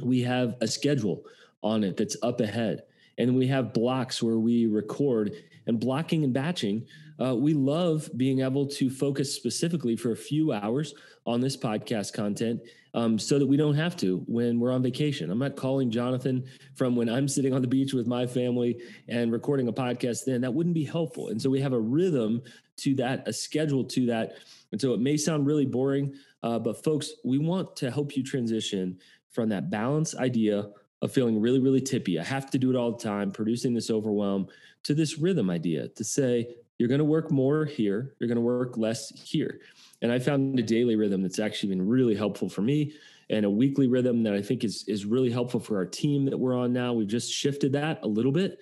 we 0.02 0.22
have 0.22 0.56
a 0.60 0.66
schedule 0.66 1.24
on 1.62 1.84
it 1.84 1.96
that's 1.96 2.16
up 2.22 2.40
ahead. 2.40 2.84
And 3.18 3.36
we 3.36 3.46
have 3.48 3.74
blocks 3.74 4.22
where 4.22 4.38
we 4.38 4.66
record. 4.66 5.32
And 5.66 5.78
blocking 5.78 6.24
and 6.24 6.32
batching 6.32 6.86
uh, 7.20 7.34
we 7.34 7.52
love 7.52 8.08
being 8.16 8.40
able 8.40 8.66
to 8.66 8.88
focus 8.88 9.34
specifically 9.34 9.94
for 9.94 10.12
a 10.12 10.16
few 10.16 10.52
hours 10.52 10.94
on 11.26 11.40
this 11.40 11.56
podcast 11.56 12.14
content 12.14 12.60
um, 12.94 13.18
so 13.18 13.38
that 13.38 13.46
we 13.46 13.56
don't 13.58 13.74
have 13.74 13.94
to 13.98 14.24
when 14.26 14.58
we're 14.58 14.72
on 14.72 14.82
vacation. 14.82 15.30
I'm 15.30 15.38
not 15.38 15.54
calling 15.54 15.90
jonathan 15.90 16.44
from 16.74 16.96
when 16.96 17.08
i'm 17.08 17.28
sitting 17.28 17.52
on 17.52 17.60
the 17.60 17.68
beach 17.68 17.92
with 17.92 18.06
my 18.06 18.26
family 18.26 18.80
and 19.08 19.30
recording 19.30 19.68
a 19.68 19.72
podcast 19.72 20.24
then. 20.24 20.40
That 20.40 20.54
wouldn't 20.54 20.74
be 20.74 20.84
helpful. 20.84 21.28
And 21.28 21.40
so 21.40 21.50
we 21.50 21.60
have 21.60 21.74
a 21.74 21.80
rhythm 21.80 22.42
to 22.78 22.94
that 22.94 23.28
a 23.28 23.32
schedule 23.32 23.84
to 23.84 24.06
that. 24.06 24.36
And 24.72 24.80
so 24.80 24.94
it 24.94 25.00
may 25.00 25.16
sound 25.18 25.46
really 25.46 25.66
boring 25.66 26.14
uh, 26.42 26.58
but 26.58 26.82
folks 26.82 27.12
we 27.22 27.36
want 27.36 27.76
to 27.76 27.90
help 27.90 28.16
you 28.16 28.22
transition 28.22 28.98
from 29.32 29.48
that 29.50 29.70
balance 29.70 30.16
idea 30.16 30.68
of 31.02 31.12
feeling 31.12 31.40
really, 31.40 31.60
really 31.60 31.80
tippy. 31.80 32.18
I 32.18 32.24
have 32.24 32.50
to 32.50 32.58
do 32.58 32.70
it 32.70 32.76
all 32.76 32.92
the 32.92 33.02
time, 33.02 33.30
producing 33.30 33.72
this 33.72 33.90
overwhelm, 33.90 34.48
to 34.84 34.94
this 34.94 35.18
rhythm 35.18 35.50
idea 35.50 35.88
to 35.88 36.04
say, 36.04 36.54
you're 36.78 36.88
going 36.88 36.98
to 36.98 37.04
work 37.04 37.30
more 37.30 37.64
here, 37.66 38.14
you're 38.18 38.28
going 38.28 38.36
to 38.36 38.42
work 38.42 38.78
less 38.78 39.10
here. 39.22 39.60
And 40.00 40.10
I 40.10 40.18
found 40.18 40.58
a 40.58 40.62
daily 40.62 40.96
rhythm 40.96 41.20
that's 41.20 41.38
actually 41.38 41.70
been 41.70 41.86
really 41.86 42.14
helpful 42.14 42.48
for 42.48 42.62
me 42.62 42.94
and 43.28 43.44
a 43.44 43.50
weekly 43.50 43.86
rhythm 43.86 44.22
that 44.22 44.32
I 44.32 44.42
think 44.42 44.64
is, 44.64 44.84
is 44.88 45.04
really 45.04 45.30
helpful 45.30 45.60
for 45.60 45.76
our 45.76 45.84
team 45.84 46.24
that 46.24 46.38
we're 46.38 46.56
on 46.56 46.72
now. 46.72 46.92
We've 46.92 47.06
just 47.06 47.32
shifted 47.32 47.72
that 47.74 48.02
a 48.02 48.08
little 48.08 48.32
bit 48.32 48.58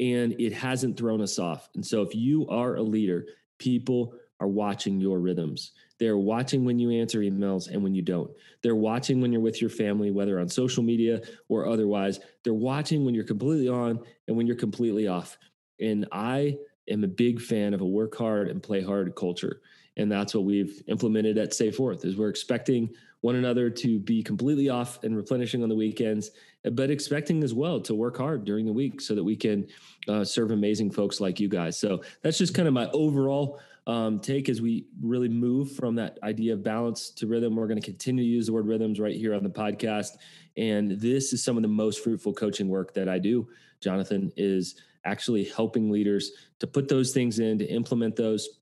and 0.00 0.32
it 0.40 0.54
hasn't 0.54 0.96
thrown 0.96 1.20
us 1.20 1.38
off. 1.38 1.68
And 1.74 1.84
so 1.84 2.02
if 2.02 2.14
you 2.14 2.48
are 2.48 2.76
a 2.76 2.82
leader, 2.82 3.26
people 3.58 4.14
are 4.40 4.48
watching 4.48 5.00
your 5.00 5.20
rhythms. 5.20 5.72
They're 5.98 6.16
watching 6.16 6.64
when 6.64 6.78
you 6.78 6.90
answer 6.90 7.20
emails 7.20 7.68
and 7.68 7.82
when 7.82 7.94
you 7.94 8.00
don't. 8.00 8.30
They're 8.62 8.74
watching 8.74 9.20
when 9.20 9.32
you're 9.32 9.42
with 9.42 9.60
your 9.60 9.70
family, 9.70 10.10
whether 10.10 10.40
on 10.40 10.48
social 10.48 10.82
media 10.82 11.20
or 11.48 11.66
otherwise. 11.66 12.20
They're 12.42 12.54
watching 12.54 13.04
when 13.04 13.14
you're 13.14 13.24
completely 13.24 13.68
on 13.68 14.00
and 14.26 14.36
when 14.36 14.46
you're 14.46 14.56
completely 14.56 15.08
off. 15.08 15.36
And 15.78 16.08
I 16.10 16.56
am 16.88 17.04
a 17.04 17.08
big 17.08 17.40
fan 17.40 17.74
of 17.74 17.82
a 17.82 17.86
work 17.86 18.16
hard 18.16 18.48
and 18.48 18.62
play 18.62 18.82
hard 18.82 19.14
culture. 19.14 19.60
And 19.96 20.10
that's 20.10 20.34
what 20.34 20.44
we've 20.44 20.82
implemented 20.88 21.36
at 21.36 21.52
Stay 21.52 21.70
Forth 21.70 22.04
is 22.06 22.16
we're 22.16 22.30
expecting 22.30 22.88
one 23.20 23.36
another 23.36 23.68
to 23.68 23.98
be 23.98 24.22
completely 24.22 24.70
off 24.70 25.02
and 25.04 25.14
replenishing 25.14 25.62
on 25.62 25.68
the 25.68 25.74
weekends, 25.74 26.30
but 26.72 26.90
expecting 26.90 27.42
as 27.42 27.52
well 27.52 27.80
to 27.80 27.94
work 27.94 28.16
hard 28.16 28.44
during 28.44 28.64
the 28.64 28.72
week 28.72 29.00
so 29.00 29.14
that 29.14 29.22
we 29.22 29.36
can 29.36 29.66
uh, 30.08 30.24
serve 30.24 30.50
amazing 30.50 30.90
folks 30.90 31.20
like 31.20 31.38
you 31.38 31.48
guys. 31.48 31.78
So 31.78 32.02
that's 32.22 32.38
just 32.38 32.54
kind 32.54 32.66
of 32.66 32.72
my 32.72 32.88
overall 32.90 33.60
um, 33.90 34.20
take 34.20 34.48
as 34.48 34.62
we 34.62 34.86
really 35.02 35.28
move 35.28 35.72
from 35.72 35.96
that 35.96 36.16
idea 36.22 36.52
of 36.52 36.62
balance 36.62 37.10
to 37.10 37.26
rhythm. 37.26 37.56
We're 37.56 37.66
going 37.66 37.80
to 37.80 37.84
continue 37.84 38.22
to 38.22 38.28
use 38.28 38.46
the 38.46 38.52
word 38.52 38.68
rhythms 38.68 39.00
right 39.00 39.16
here 39.16 39.34
on 39.34 39.42
the 39.42 39.50
podcast. 39.50 40.10
And 40.56 40.92
this 40.92 41.32
is 41.32 41.42
some 41.42 41.56
of 41.56 41.62
the 41.62 41.68
most 41.68 42.04
fruitful 42.04 42.32
coaching 42.32 42.68
work 42.68 42.94
that 42.94 43.08
I 43.08 43.18
do, 43.18 43.48
Jonathan, 43.80 44.32
is 44.36 44.76
actually 45.04 45.44
helping 45.44 45.90
leaders 45.90 46.30
to 46.60 46.68
put 46.68 46.86
those 46.88 47.12
things 47.12 47.40
in, 47.40 47.58
to 47.58 47.66
implement 47.66 48.14
those. 48.14 48.60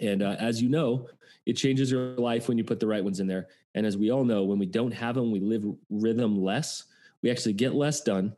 And 0.00 0.20
uh, 0.20 0.34
as 0.40 0.60
you 0.60 0.68
know, 0.68 1.08
it 1.46 1.52
changes 1.52 1.92
your 1.92 2.16
life 2.16 2.48
when 2.48 2.58
you 2.58 2.64
put 2.64 2.80
the 2.80 2.88
right 2.88 3.04
ones 3.04 3.20
in 3.20 3.28
there. 3.28 3.46
And 3.76 3.86
as 3.86 3.96
we 3.96 4.10
all 4.10 4.24
know, 4.24 4.42
when 4.42 4.58
we 4.58 4.66
don't 4.66 4.92
have 4.92 5.14
them, 5.14 5.30
we 5.30 5.38
live 5.38 5.64
rhythm 5.90 6.42
less. 6.42 6.84
We 7.22 7.30
actually 7.30 7.52
get 7.52 7.74
less 7.74 8.00
done 8.00 8.34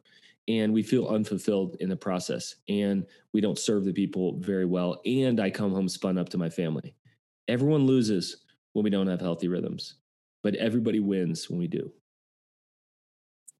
and 0.48 0.72
we 0.72 0.82
feel 0.82 1.08
unfulfilled 1.08 1.76
in 1.80 1.88
the 1.88 1.96
process 1.96 2.56
and 2.68 3.06
we 3.32 3.40
don't 3.40 3.58
serve 3.58 3.84
the 3.84 3.92
people 3.92 4.38
very 4.38 4.64
well 4.64 5.00
and 5.06 5.38
i 5.38 5.48
come 5.48 5.72
home 5.72 5.88
spun 5.88 6.18
up 6.18 6.28
to 6.28 6.38
my 6.38 6.50
family. 6.50 6.94
Everyone 7.48 7.86
loses 7.86 8.44
when 8.72 8.84
we 8.84 8.90
don't 8.90 9.08
have 9.08 9.20
healthy 9.20 9.48
rhythms 9.48 9.96
but 10.42 10.56
everybody 10.56 11.00
wins 11.00 11.48
when 11.48 11.58
we 11.58 11.68
do. 11.68 11.92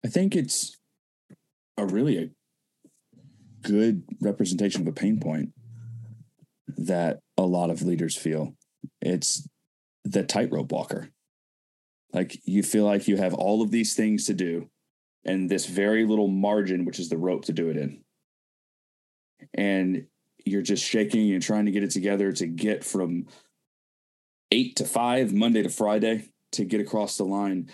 I 0.05 0.09
think 0.09 0.35
it's 0.35 0.77
a 1.77 1.87
really 1.87 2.19
a 2.19 2.31
good 3.63 4.03
representation 4.21 4.83
of 4.83 4.89
a 4.89 4.93
pain 4.93 5.21
point 5.21 5.51
that 6.77 7.21
a 7.39 7.43
lot 7.43 7.71
of 7.71 7.83
leaders 7.83 8.17
feel. 8.17 8.55
It's 9.01 9.49
the 10.05 10.25
tightrope 10.25 10.73
walker. 10.73 11.11
Like 12.13 12.41
you 12.45 12.63
feel 12.63 12.85
like 12.85 13.07
you 13.07 13.17
have 13.17 13.35
all 13.35 13.63
of 13.63 13.71
these 13.71 13.95
things 13.95 14.27
to 14.27 14.35
do 14.35 14.69
and 15.25 15.49
this 15.49 15.67
very 15.67 16.05
little 16.05 16.29
margin, 16.29 16.85
which 16.85 16.99
is 16.99 17.09
the 17.09 17.17
rope 17.17 17.45
to 17.47 17.53
do 17.53 17.69
it 17.69 17.77
in. 17.77 18.03
And 19.55 20.07
you're 20.45 20.63
just 20.63 20.85
shaking 20.85 21.33
and 21.33 21.43
trying 21.43 21.67
to 21.67 21.73
get 21.73 21.85
it 21.85 21.91
together 21.91 22.33
to 22.33 22.47
get 22.47 22.85
from 22.85 23.27
eight 24.51 24.77
to 24.77 24.85
five, 24.85 25.33
Monday 25.33 25.63
to 25.63 25.69
Friday, 25.69 26.29
to 26.53 26.65
get 26.65 26.81
across 26.81 27.17
the 27.17 27.25
line 27.25 27.71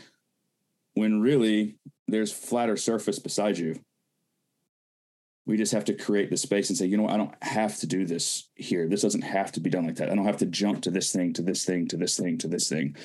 when 0.95 1.21
really 1.21 1.77
there's 2.07 2.33
flatter 2.33 2.77
surface 2.77 3.19
beside 3.19 3.59
you. 3.59 3.81
We 5.47 5.57
just 5.57 5.73
have 5.73 5.87
to 5.87 5.95
create 5.95 6.29
the 6.29 6.37
space 6.37 6.69
and 6.69 6.77
say, 6.77 6.87
you 6.87 6.99
know 6.99 7.05
what, 7.05 7.15
I 7.15 7.17
don't 7.17 7.43
have 7.43 7.79
to 7.79 7.87
do 7.87 8.05
this 8.05 8.51
here. 8.55 8.87
This 8.87 9.01
doesn't 9.01 9.23
have 9.23 9.51
to 9.53 9.61
be 9.61 9.71
done 9.71 9.87
like 9.87 9.97
that. 9.97 10.11
I 10.11 10.15
don't 10.15 10.27
have 10.27 10.37
to 10.39 10.47
jump 10.47 10.83
to 10.83 10.91
this 10.91 11.11
thing, 11.11 11.33
to 11.35 11.43
this 11.43 11.65
thing, 11.65 11.89
to 11.89 11.97
this 11.97 12.19
thing, 12.19 12.37
to 12.39 12.49
this 12.49 12.69
thing. 12.69 12.97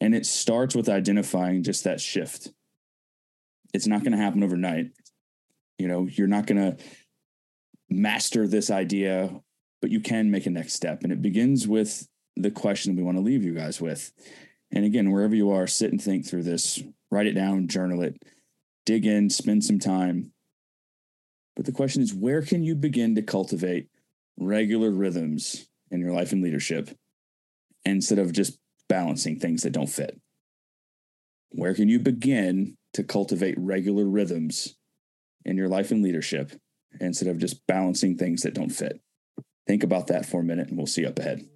And 0.00 0.14
it 0.14 0.24
starts 0.24 0.76
with 0.76 0.88
identifying 0.88 1.64
just 1.64 1.84
that 1.84 2.00
shift 2.00 2.52
it's 3.72 3.86
not 3.86 4.00
going 4.00 4.12
to 4.12 4.18
happen 4.18 4.42
overnight. 4.42 4.90
You 5.78 5.88
know, 5.88 6.06
you're 6.06 6.26
not 6.26 6.46
going 6.46 6.76
to 6.76 6.84
master 7.88 8.46
this 8.46 8.70
idea, 8.70 9.40
but 9.80 9.90
you 9.90 10.00
can 10.00 10.30
make 10.30 10.46
a 10.46 10.50
next 10.50 10.74
step. 10.74 11.02
And 11.02 11.12
it 11.12 11.22
begins 11.22 11.66
with 11.66 12.06
the 12.36 12.50
question 12.50 12.96
we 12.96 13.02
want 13.02 13.16
to 13.16 13.22
leave 13.22 13.44
you 13.44 13.54
guys 13.54 13.80
with. 13.80 14.12
And 14.72 14.84
again, 14.84 15.10
wherever 15.10 15.34
you 15.34 15.50
are, 15.50 15.66
sit 15.66 15.90
and 15.90 16.00
think 16.00 16.26
through 16.26 16.44
this, 16.44 16.82
write 17.10 17.26
it 17.26 17.34
down, 17.34 17.68
journal 17.68 18.02
it, 18.02 18.22
dig 18.86 19.06
in, 19.06 19.30
spend 19.30 19.64
some 19.64 19.78
time. 19.78 20.32
But 21.56 21.66
the 21.66 21.72
question 21.72 22.02
is, 22.02 22.14
where 22.14 22.42
can 22.42 22.62
you 22.62 22.74
begin 22.74 23.14
to 23.16 23.22
cultivate 23.22 23.88
regular 24.38 24.90
rhythms 24.90 25.68
in 25.90 26.00
your 26.00 26.12
life 26.12 26.32
and 26.32 26.42
leadership 26.42 26.90
instead 27.84 28.18
of 28.18 28.32
just 28.32 28.58
balancing 28.88 29.38
things 29.38 29.64
that 29.64 29.72
don't 29.72 29.88
fit? 29.88 30.20
Where 31.50 31.74
can 31.74 31.88
you 31.88 31.98
begin 31.98 32.76
to 32.94 33.04
cultivate 33.04 33.58
regular 33.58 34.04
rhythms 34.04 34.76
in 35.44 35.56
your 35.56 35.68
life 35.68 35.90
and 35.90 36.02
leadership 36.02 36.52
instead 37.00 37.28
of 37.28 37.38
just 37.38 37.66
balancing 37.66 38.16
things 38.16 38.42
that 38.42 38.54
don't 38.54 38.70
fit? 38.70 39.00
Think 39.66 39.82
about 39.82 40.08
that 40.08 40.26
for 40.26 40.40
a 40.40 40.44
minute 40.44 40.68
and 40.68 40.76
we'll 40.76 40.86
see 40.86 41.06
up 41.06 41.18
ahead. 41.18 41.46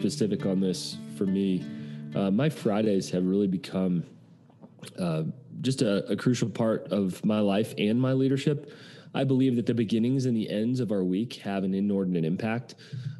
Specific 0.00 0.46
on 0.46 0.60
this 0.60 0.96
for 1.18 1.26
me. 1.26 1.62
Uh, 2.14 2.30
my 2.30 2.48
Fridays 2.48 3.10
have 3.10 3.24
really 3.26 3.46
become 3.46 4.02
uh, 4.98 5.24
just 5.60 5.82
a, 5.82 6.10
a, 6.10 6.16
crucial 6.16 6.48
part 6.48 6.90
of 6.90 7.22
my 7.22 7.38
life 7.38 7.74
and 7.76 8.00
my 8.00 8.14
leadership. 8.14 8.72
I 9.14 9.24
believe 9.24 9.56
that 9.56 9.66
the 9.66 9.74
beginnings 9.74 10.24
and 10.24 10.34
the 10.34 10.48
ends 10.48 10.80
of 10.80 10.90
our 10.90 11.04
week 11.04 11.34
have 11.34 11.64
an 11.64 11.74
inordinate 11.74 12.24
impact 12.24 12.76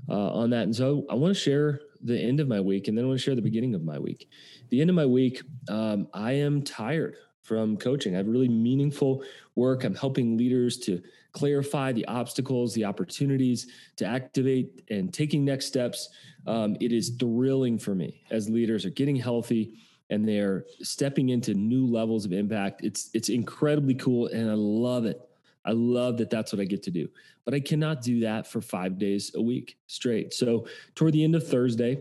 uh, 0.09 0.33
on 0.33 0.49
that. 0.51 0.63
And 0.63 0.75
so 0.75 1.05
I 1.11 1.15
want 1.15 1.35
to 1.35 1.39
share 1.39 1.81
the 2.03 2.19
end 2.19 2.41
of 2.41 2.49
my 2.49 2.61
week 2.61 2.89
and 2.89 2.97
then 2.97 3.05
I 3.05 3.09
want 3.09 3.21
to 3.21 3.23
share 3.23 3.35
the 3.35 3.43
beginning 3.43 3.75
of 3.75 3.85
my 3.85 3.99
week. 3.99 4.31
The 4.71 4.81
end 4.81 4.89
of 4.89 4.97
my 4.97 5.05
week, 5.05 5.43
um, 5.69 6.09
I 6.15 6.33
am 6.33 6.63
tired 6.63 7.17
from 7.51 7.77
coaching. 7.77 8.15
I 8.15 8.19
have 8.19 8.29
really 8.29 8.49
meaningful 8.49 9.25
work. 9.57 9.83
I'm 9.83 9.97
helping 9.97 10.37
leaders 10.37 10.79
to 10.87 11.03
clarify 11.33 11.91
the 11.91 12.07
obstacles, 12.07 12.75
the 12.75 12.85
opportunities 12.85 13.67
to 13.97 14.07
activate 14.07 14.83
and 14.89 15.13
taking 15.13 15.45
next 15.45 15.67
steps. 15.67 16.11
Um, 16.47 16.77
it 16.79 16.93
is 16.93 17.09
thrilling 17.19 17.77
for 17.77 17.93
me 17.93 18.23
as 18.31 18.49
leaders 18.49 18.87
are 18.87 18.91
getting 18.91 19.17
healthy 19.17 19.75
and 20.11 20.29
they're 20.29 20.65
stepping 20.81 21.31
into 21.31 21.55
new 21.55 21.89
levels 21.89 22.25
of 22.25 22.33
impact. 22.33 22.85
It's 22.85 23.11
it's 23.15 23.31
incredibly 23.31 23.97
cool, 23.97 24.29
and 24.29 24.49
I 24.49 24.55
love 24.55 25.05
it. 25.05 25.21
I 25.65 25.73
love 25.73 26.19
that 26.19 26.31
that's 26.31 26.53
what 26.53 26.63
I 26.63 26.67
get 26.67 26.85
to 26.85 26.93
do. 26.93 27.09
But 27.45 27.55
I 27.55 27.59
cannot 27.59 28.01
do 28.01 28.21
that 28.21 28.47
for 28.47 28.61
five 28.61 28.97
days 28.97 29.33
a 29.35 29.43
week 29.43 29.77
straight. 29.89 30.33
So 30.35 30.69
toward 30.95 31.15
the 31.15 31.25
end 31.25 31.35
of 31.35 31.49
Thursday, 31.49 32.01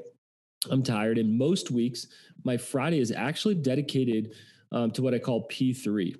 I'm 0.69 0.83
tired, 0.83 1.17
and 1.17 1.35
most 1.35 1.71
weeks 1.71 2.05
my 2.43 2.55
Friday 2.55 2.99
is 2.99 3.11
actually 3.11 3.55
dedicated 3.55 4.35
um, 4.71 4.91
to 4.91 5.01
what 5.01 5.13
I 5.13 5.19
call 5.19 5.47
P3. 5.47 6.15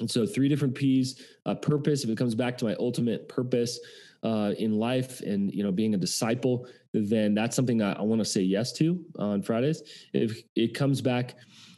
And 0.00 0.10
so, 0.10 0.26
three 0.26 0.48
different 0.48 0.74
P's 0.74 1.22
uh, 1.46 1.54
purpose, 1.54 2.04
if 2.04 2.10
it 2.10 2.16
comes 2.16 2.34
back 2.34 2.56
to 2.58 2.64
my 2.64 2.74
ultimate 2.78 3.28
purpose 3.28 3.78
uh, 4.22 4.52
in 4.58 4.78
life 4.78 5.20
and, 5.20 5.52
you 5.52 5.62
know, 5.62 5.72
being 5.72 5.94
a 5.94 5.98
disciple, 5.98 6.66
then 6.92 7.34
that's 7.34 7.56
something 7.56 7.78
that 7.78 7.98
I 7.98 8.02
want 8.02 8.20
to 8.20 8.24
say 8.24 8.40
yes 8.40 8.72
to 8.74 9.04
on 9.18 9.42
Fridays. 9.42 9.82
If 10.12 10.42
it 10.54 10.74
comes 10.74 11.00
back 11.00 11.34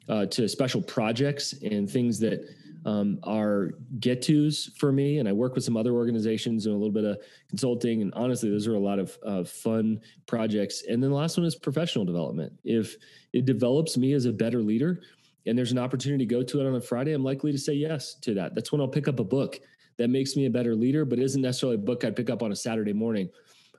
uh, 0.09 0.27
to 0.27 0.49
special 0.49 0.83
projects 0.83 1.55
and 1.63 1.91
things 1.91 2.19
that 2.21 2.47
um, 2.87 3.19
are 3.23 3.71
get 3.99 4.23
tos 4.23 4.71
for 4.77 4.93
me, 4.93 5.19
and 5.19 5.29
I 5.29 5.33
work 5.33 5.55
with 5.55 5.65
some 5.65 5.77
other 5.77 5.93
organizations 5.93 6.67
and 6.67 6.75
a 6.75 6.79
little 6.79 6.93
bit 6.93 7.05
of 7.05 7.19
consulting. 7.49 8.03
And 8.03 8.13
honestly, 8.15 8.51
those 8.51 8.67
are 8.67 8.75
a 8.75 8.79
lot 8.79 8.99
of 8.99 9.19
uh, 9.25 9.45
fun 9.45 10.01
projects. 10.27 10.85
And 10.87 11.03
then 11.03 11.11
the 11.11 11.17
last 11.17 11.37
one 11.37 11.47
is 11.47 11.55
professional 11.55 12.05
development. 12.05 12.53
If 12.63 12.97
it 13.33 13.47
develops 13.47 13.97
me 13.97 14.13
as 14.13 14.27
a 14.27 14.33
better 14.33 14.61
leader, 14.61 15.01
and 15.47 15.57
there's 15.57 15.73
an 15.73 15.79
opportunity 15.79 16.25
to 16.25 16.35
go 16.35 16.43
to 16.43 16.61
it 16.61 16.67
on 16.67 16.75
a 16.75 16.81
Friday, 16.81 17.13
I'm 17.13 17.25
likely 17.25 17.53
to 17.53 17.59
say 17.59 17.75
yes 17.75 18.15
to 18.17 18.35
that. 18.35 18.55
That's 18.55 18.73
when 18.73 18.81
I'll 18.81 18.89
pick 18.89 19.09
up 19.09 19.21
a 19.21 19.25
book 19.25 19.61
that 19.97 20.09
makes 20.09 20.37
me 20.37 20.47
a 20.47 20.51
better 20.51 20.75
leader, 20.75 21.05
but 21.05 21.19
isn't 21.19 21.43
necessarily 21.43 21.77
a 21.77 21.79
book 21.79 22.05
I'd 22.05 22.17
pick 22.17 22.31
up 22.31 22.43
on 22.43 22.53
a 22.53 22.57
Saturday 22.57 22.93
morning. 22.93 23.29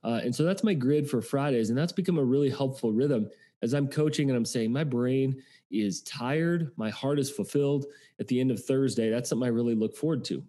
Uh, 0.03 0.21
and 0.23 0.33
so 0.33 0.43
that's 0.43 0.63
my 0.63 0.73
grid 0.73 1.09
for 1.09 1.21
Fridays. 1.21 1.69
And 1.69 1.77
that's 1.77 1.91
become 1.91 2.19
a 2.19 2.23
really 2.23 2.49
helpful 2.49 2.91
rhythm 2.91 3.29
as 3.61 3.73
I'm 3.73 3.87
coaching 3.87 4.29
and 4.29 4.37
I'm 4.37 4.45
saying 4.45 4.71
my 4.71 4.83
brain 4.83 5.41
is 5.71 6.01
tired, 6.03 6.71
my 6.77 6.89
heart 6.91 7.19
is 7.19 7.31
fulfilled 7.31 7.85
at 8.19 8.27
the 8.27 8.39
end 8.39 8.51
of 8.51 8.63
Thursday. 8.63 9.09
That's 9.09 9.29
something 9.29 9.45
I 9.45 9.51
really 9.51 9.75
look 9.75 9.95
forward 9.95 10.23
to. 10.25 10.43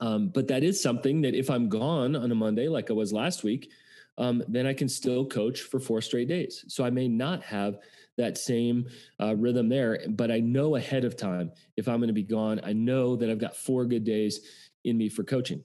Um, 0.00 0.28
but 0.28 0.48
that 0.48 0.62
is 0.62 0.80
something 0.80 1.22
that 1.22 1.34
if 1.34 1.48
I'm 1.48 1.68
gone 1.68 2.14
on 2.14 2.30
a 2.30 2.34
Monday, 2.34 2.68
like 2.68 2.90
I 2.90 2.94
was 2.94 3.12
last 3.12 3.42
week, 3.44 3.70
um, 4.18 4.42
then 4.48 4.66
I 4.66 4.74
can 4.74 4.88
still 4.88 5.24
coach 5.24 5.62
for 5.62 5.80
four 5.80 6.00
straight 6.00 6.28
days. 6.28 6.64
So 6.68 6.84
I 6.84 6.90
may 6.90 7.08
not 7.08 7.42
have 7.42 7.78
that 8.16 8.38
same 8.38 8.86
uh, 9.20 9.34
rhythm 9.36 9.68
there, 9.68 10.00
but 10.08 10.30
I 10.30 10.40
know 10.40 10.76
ahead 10.76 11.04
of 11.04 11.16
time 11.16 11.50
if 11.76 11.88
I'm 11.88 11.98
going 11.98 12.08
to 12.08 12.14
be 12.14 12.22
gone, 12.22 12.60
I 12.62 12.72
know 12.72 13.16
that 13.16 13.30
I've 13.30 13.38
got 13.38 13.56
four 13.56 13.84
good 13.84 14.04
days 14.04 14.40
in 14.84 14.96
me 14.96 15.08
for 15.08 15.24
coaching. 15.24 15.64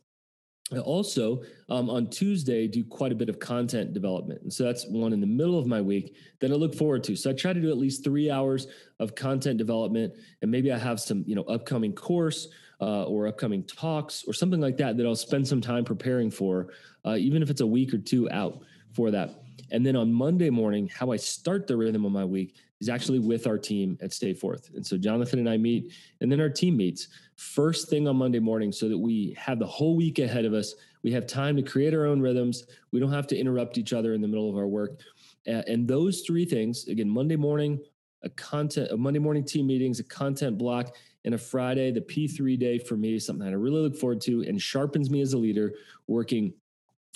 I 0.71 0.77
also 0.77 1.41
um, 1.69 1.89
on 1.89 2.09
Tuesday 2.09 2.67
do 2.67 2.83
quite 2.83 3.11
a 3.11 3.15
bit 3.15 3.29
of 3.29 3.39
content 3.39 3.93
development, 3.93 4.43
and 4.43 4.53
so 4.53 4.63
that's 4.63 4.85
one 4.87 5.13
in 5.13 5.21
the 5.21 5.27
middle 5.27 5.57
of 5.57 5.65
my 5.65 5.81
week 5.81 6.15
that 6.41 6.51
I 6.51 6.53
look 6.53 6.75
forward 6.75 7.03
to. 7.05 7.15
So 7.15 7.31
I 7.31 7.33
try 7.33 7.53
to 7.53 7.61
do 7.61 7.71
at 7.71 7.77
least 7.77 8.03
three 8.03 8.29
hours 8.29 8.67
of 8.99 9.15
content 9.15 9.57
development, 9.57 10.13
and 10.41 10.51
maybe 10.51 10.71
I 10.71 10.77
have 10.77 10.99
some 10.99 11.23
you 11.25 11.35
know 11.35 11.43
upcoming 11.43 11.93
course 11.93 12.49
uh, 12.81 13.03
or 13.03 13.27
upcoming 13.27 13.63
talks 13.63 14.23
or 14.27 14.33
something 14.33 14.61
like 14.61 14.77
that 14.77 14.97
that 14.97 15.05
I'll 15.05 15.15
spend 15.15 15.47
some 15.47 15.61
time 15.61 15.85
preparing 15.85 16.29
for, 16.29 16.67
uh, 17.03 17.15
even 17.15 17.41
if 17.41 17.49
it's 17.49 17.61
a 17.61 17.67
week 17.67 17.93
or 17.93 17.97
two 17.97 18.29
out 18.29 18.61
for 18.93 19.11
that. 19.11 19.41
And 19.71 19.85
then 19.85 19.95
on 19.95 20.11
Monday 20.11 20.49
morning, 20.49 20.87
how 20.87 21.11
I 21.11 21.17
start 21.17 21.67
the 21.67 21.77
rhythm 21.77 22.05
of 22.05 22.11
my 22.11 22.25
week 22.25 22.55
is 22.81 22.89
actually 22.89 23.19
with 23.19 23.45
our 23.45 23.57
team 23.57 23.97
at 24.01 24.13
Stay 24.13 24.33
Forth. 24.33 24.69
And 24.73 24.85
so 24.85 24.97
Jonathan 24.97 25.39
and 25.39 25.49
I 25.49 25.57
meet, 25.57 25.91
and 26.21 26.31
then 26.31 26.39
our 26.39 26.49
team 26.49 26.77
meets 26.77 27.09
first 27.35 27.89
thing 27.89 28.07
on 28.07 28.15
Monday 28.15 28.39
morning 28.39 28.71
so 28.71 28.87
that 28.87 28.97
we 28.97 29.35
have 29.37 29.59
the 29.59 29.67
whole 29.67 29.95
week 29.95 30.19
ahead 30.19 30.45
of 30.45 30.53
us. 30.53 30.75
We 31.03 31.11
have 31.11 31.27
time 31.27 31.55
to 31.57 31.61
create 31.61 31.93
our 31.93 32.05
own 32.05 32.21
rhythms. 32.21 32.65
We 32.91 32.99
don't 32.99 33.11
have 33.11 33.27
to 33.27 33.37
interrupt 33.37 33.77
each 33.77 33.93
other 33.93 34.13
in 34.13 34.21
the 34.21 34.27
middle 34.27 34.49
of 34.49 34.55
our 34.55 34.67
work. 34.67 35.01
And 35.45 35.87
those 35.87 36.21
three 36.21 36.45
things, 36.45 36.87
again, 36.87 37.09
Monday 37.09 37.35
morning, 37.35 37.79
a 38.23 38.29
content, 38.29 38.91
a 38.91 38.97
Monday 38.97 39.19
morning 39.19 39.43
team 39.45 39.67
meetings, 39.67 39.99
a 39.99 40.03
content 40.03 40.57
block, 40.57 40.95
and 41.25 41.33
a 41.33 41.37
Friday, 41.37 41.91
the 41.91 42.01
P3 42.01 42.57
day 42.59 42.77
for 42.77 42.95
me, 42.95 43.19
something 43.19 43.45
that 43.45 43.51
I 43.51 43.57
really 43.57 43.81
look 43.81 43.95
forward 43.95 44.21
to 44.21 44.41
and 44.41 44.61
sharpens 44.61 45.09
me 45.09 45.21
as 45.21 45.33
a 45.33 45.37
leader, 45.37 45.73
working 46.07 46.53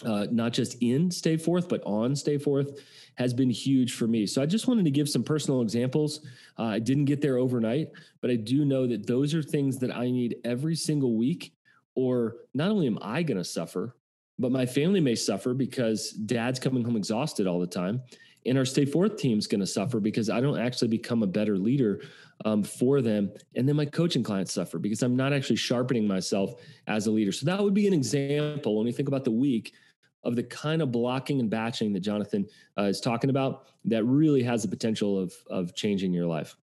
uh, 0.05 0.27
not 0.31 0.53
just 0.53 0.77
in 0.81 1.09
Stay 1.11 1.37
Forth, 1.37 1.69
but 1.69 1.81
on 1.85 2.15
Stay 2.15 2.37
Forth 2.37 2.79
has 3.15 3.33
been 3.33 3.49
huge 3.49 3.93
for 3.93 4.07
me. 4.07 4.25
So 4.25 4.41
I 4.41 4.45
just 4.45 4.67
wanted 4.67 4.85
to 4.85 4.91
give 4.91 5.07
some 5.07 5.23
personal 5.23 5.61
examples. 5.61 6.25
Uh, 6.57 6.63
I 6.63 6.79
didn't 6.79 7.05
get 7.05 7.21
there 7.21 7.37
overnight, 7.37 7.89
but 8.21 8.31
I 8.31 8.35
do 8.35 8.65
know 8.65 8.87
that 8.87 9.05
those 9.05 9.33
are 9.33 9.43
things 9.43 9.77
that 9.79 9.95
I 9.95 10.09
need 10.09 10.37
every 10.43 10.75
single 10.75 11.15
week. 11.15 11.53
Or 11.95 12.37
not 12.53 12.71
only 12.71 12.87
am 12.87 12.97
I 13.01 13.21
going 13.21 13.37
to 13.37 13.43
suffer, 13.43 13.95
but 14.39 14.51
my 14.51 14.65
family 14.65 14.99
may 14.99 15.15
suffer 15.15 15.53
because 15.53 16.11
dad's 16.11 16.59
coming 16.59 16.83
home 16.83 16.95
exhausted 16.95 17.45
all 17.45 17.59
the 17.59 17.67
time. 17.67 18.01
And 18.45 18.57
our 18.57 18.65
Stay 18.65 18.85
Forth 18.85 19.17
team's 19.17 19.47
going 19.47 19.61
to 19.61 19.67
suffer 19.67 19.99
because 19.99 20.29
I 20.29 20.41
don't 20.41 20.59
actually 20.59 20.89
become 20.89 21.23
a 21.23 21.27
better 21.27 21.57
leader 21.57 22.01
um, 22.43 22.63
for 22.63 23.01
them. 23.01 23.31
And 23.55 23.69
then 23.69 23.75
my 23.75 23.85
coaching 23.85 24.23
clients 24.23 24.53
suffer 24.53 24.79
because 24.79 25.01
I'm 25.01 25.15
not 25.15 25.33
actually 25.33 25.55
sharpening 25.57 26.07
myself 26.07 26.55
as 26.87 27.07
a 27.07 27.11
leader. 27.11 27.31
So 27.31 27.45
that 27.45 27.63
would 27.63 27.73
be 27.73 27.87
an 27.87 27.93
example 27.93 28.75
when 28.75 28.85
we 28.85 28.91
think 28.91 29.07
about 29.07 29.23
the 29.23 29.31
week 29.31 29.73
of 30.23 30.35
the 30.35 30.43
kind 30.43 30.81
of 30.81 30.91
blocking 30.91 31.39
and 31.39 31.49
batching 31.49 31.93
that 31.93 31.99
Jonathan 31.99 32.47
uh, 32.77 32.83
is 32.83 33.01
talking 33.01 33.29
about 33.29 33.65
that 33.85 34.03
really 34.05 34.43
has 34.43 34.61
the 34.61 34.67
potential 34.67 35.19
of, 35.19 35.33
of 35.49 35.75
changing 35.75 36.13
your 36.13 36.27
life. 36.27 36.55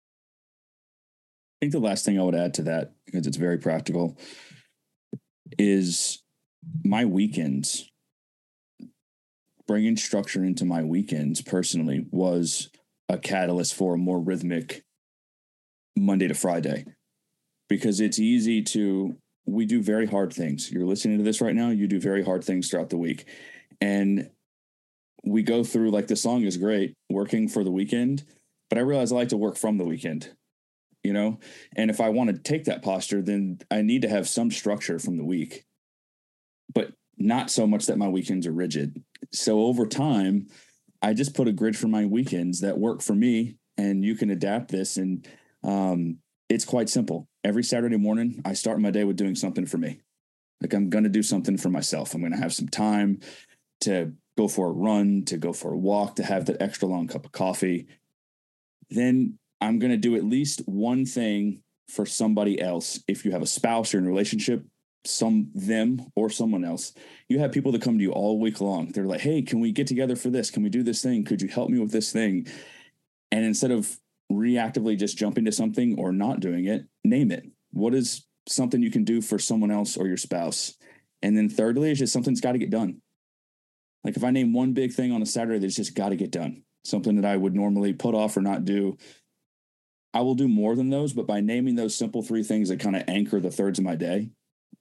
I 1.57 1.57
think 1.61 1.73
the 1.73 1.81
last 1.81 2.05
thing 2.05 2.19
I 2.19 2.23
would 2.23 2.37
add 2.37 2.55
to 2.55 2.63
that, 2.65 2.93
because 3.07 3.27
it's 3.27 3.37
very 3.37 3.59
practical, 3.59 4.17
is 5.59 6.23
my 6.85 7.05
weekends. 7.05 7.91
Bringing 9.67 9.97
structure 9.97 10.45
into 10.45 10.65
my 10.65 10.83
weekends 10.83 11.43
personally 11.43 12.07
was 12.11 12.71
a 13.09 13.19
catalyst 13.19 13.75
for 13.75 13.95
a 13.95 13.99
more 13.99 14.21
rhythmic 14.21 14.85
Monday 15.97 16.29
to 16.29 16.35
Friday 16.35 16.87
because 17.69 18.01
it's 18.01 18.19
easy 18.19 18.63
to 18.63 19.17
we 19.49 19.65
do 19.65 19.83
very 19.83 20.07
hard 20.07 20.33
things. 20.33 20.71
You're 20.71 20.87
listening 20.87 21.19
to 21.19 21.25
this 21.25 21.41
right 21.41 21.55
now, 21.55 21.71
you 21.71 21.87
do 21.87 22.01
very 22.01 22.25
hard 22.25 22.45
things 22.45 22.69
throughout 22.69 22.91
the 22.91 22.99
week. 22.99 23.27
And 23.81 24.31
we 25.25 25.43
go 25.43 25.65
through 25.65 25.91
like 25.91 26.07
the 26.07 26.17
song 26.17 26.43
is 26.43 26.57
great, 26.57 26.95
working 27.11 27.49
for 27.49 27.65
the 27.65 27.71
weekend, 27.71 28.25
but 28.69 28.79
I 28.79 28.83
realize 28.83 29.11
I 29.11 29.17
like 29.17 29.29
to 29.29 29.37
work 29.37 29.57
from 29.57 29.79
the 29.79 29.85
weekend, 29.85 30.31
you 31.03 31.13
know? 31.13 31.39
And 31.77 31.91
if 31.91 32.01
I 32.01 32.11
want 32.11 32.31
to 32.31 32.39
take 32.39 32.65
that 32.65 32.83
posture, 32.83 33.23
then 33.23 33.59
I 33.71 33.83
need 33.83 34.03
to 34.03 34.09
have 34.09 34.29
some 34.29 34.51
structure 34.51 34.99
from 34.99 35.17
the 35.17 35.25
week, 35.25 35.65
but 36.73 36.93
not 37.17 37.51
so 37.51 37.67
much 37.67 37.87
that 37.87 37.99
my 37.99 38.09
weekends 38.09 38.47
are 38.47 38.53
rigid. 38.53 39.03
So 39.33 39.63
over 39.63 39.87
time, 39.87 40.47
I 41.01 41.15
just 41.15 41.35
put 41.35 41.49
a 41.49 41.53
grid 41.53 41.77
for 41.77 41.89
my 41.89 42.05
weekends 42.05 42.61
that 42.61 42.79
work 42.79 43.03
for 43.03 43.15
me, 43.15 43.57
and 43.77 44.05
you 44.05 44.15
can 44.15 44.31
adapt 44.31 44.71
this. 44.71 44.97
And 44.97 45.27
um, 45.65 46.19
it's 46.49 46.65
quite 46.65 46.89
simple. 46.89 47.28
Every 47.49 47.65
Saturday 47.65 47.97
morning, 47.97 48.43
I 48.45 48.53
start 48.53 48.79
my 48.79 48.91
day 48.91 49.05
with 49.05 49.17
doing 49.17 49.35
something 49.35 49.65
for 49.65 49.79
me. 49.79 50.01
Like 50.61 50.75
I'm 50.75 50.91
going 50.91 51.05
to 51.05 51.09
do 51.09 51.23
something 51.23 51.57
for 51.57 51.71
myself. 51.71 52.13
I'm 52.13 52.21
going 52.21 52.33
to 52.33 52.39
have 52.39 52.53
some 52.53 52.69
time 52.69 53.21
to 53.81 54.13
go 54.37 54.49
for 54.49 54.67
a 54.67 54.73
run, 54.73 55.25
to 55.25 55.39
go 55.39 55.55
for 55.55 55.73
a 55.73 55.77
walk, 55.79 56.17
to 56.17 56.23
have 56.23 56.45
that 56.45 56.61
extra 56.61 56.87
long 56.87 57.07
cup 57.07 57.25
of 57.25 57.33
coffee. 57.33 57.87
Then 58.91 59.39
I'm 59.63 59.79
going 59.79 59.93
to 59.93 59.97
do 59.97 60.15
at 60.15 60.25
least 60.25 60.61
one 60.67 61.07
thing 61.07 61.63
for 61.89 62.05
somebody 62.05 62.61
else. 62.61 63.03
If 63.09 63.25
you 63.25 63.31
have 63.31 63.41
a 63.41 63.47
spouse 63.47 63.95
or 63.95 63.99
in 63.99 64.05
a 64.05 64.11
relationship, 64.11 64.67
some 65.07 65.49
them 65.55 66.13
or 66.17 66.29
someone 66.29 66.65
else, 66.65 66.93
you 67.31 67.39
have 67.39 67.53
people 67.53 67.73
that 67.73 67.81
come 67.81 67.97
to 67.97 68.05
you 68.05 68.13
all 68.13 68.39
week 68.39 68.61
long. 68.61 68.89
They're 68.89 69.07
like, 69.07 69.23
"Hey, 69.23 69.41
can 69.41 69.59
we 69.61 69.73
get 69.73 69.87
together 69.87 70.17
for 70.17 70.29
this? 70.29 70.51
Can 70.51 70.65
we 70.65 70.69
do 70.69 70.83
this 70.83 71.01
thing? 71.01 71.25
Could 71.25 71.41
you 71.41 71.49
help 71.49 71.71
me 71.71 71.79
with 71.79 71.93
this 71.93 72.13
thing?" 72.13 72.47
And 73.33 73.43
instead 73.43 73.71
of 73.71 73.99
reactively 74.31 74.99
just 74.99 75.19
jumping 75.19 75.45
to 75.47 75.53
something 75.53 75.99
or 75.99 76.13
not 76.13 76.41
doing 76.41 76.67
it, 76.67 76.85
name 77.05 77.31
it. 77.31 77.45
What 77.73 77.95
is 77.95 78.27
something 78.47 78.83
you 78.83 78.91
can 78.91 79.05
do 79.05 79.21
for 79.21 79.39
someone 79.39 79.71
else 79.71 79.97
or 79.97 80.07
your 80.07 80.17
spouse? 80.17 80.75
And 81.23 81.37
then 81.37 81.49
thirdly, 81.49 81.91
it's 81.91 81.99
just 81.99 82.13
something's 82.13 82.41
got 82.41 82.53
to 82.53 82.59
get 82.59 82.71
done. 82.71 83.01
Like 84.05 84.17
if 84.17 84.25
I 84.25 84.31
name 84.31 84.53
one 84.53 84.73
big 84.73 84.93
thing 84.93 85.13
on 85.13 85.23
a 85.23 85.27
Saturday 85.27 85.59
that's 85.59 85.77
just 85.77 85.95
got 85.95 86.11
to 86.11 86.17
get 86.17 86.31
done, 86.31 86.63
something 86.85 87.17
that 87.17 87.25
I 87.25 87.37
would 87.37 87.55
normally 87.55 87.93
put 87.93 88.15
off 88.15 88.37
or 88.37 88.43
not 88.43 88.65
do, 88.65 88.97
I 90.15 90.21
will 90.21 90.35
do 90.35 90.49
more 90.49 90.77
than 90.77 90.91
those. 90.91 91.13
But 91.13 91.27
by 91.27 91.41
naming 91.41 91.75
those 91.75 91.95
simple 91.95 92.23
three 92.23 92.43
things 92.43 92.69
that 92.69 92.81
kind 92.81 92.97
of 92.97 93.05
anchor 93.09 93.41
the 93.41 93.51
thirds 93.51 93.79
of 93.79 93.85
my 93.85 93.97
day, 93.97 94.31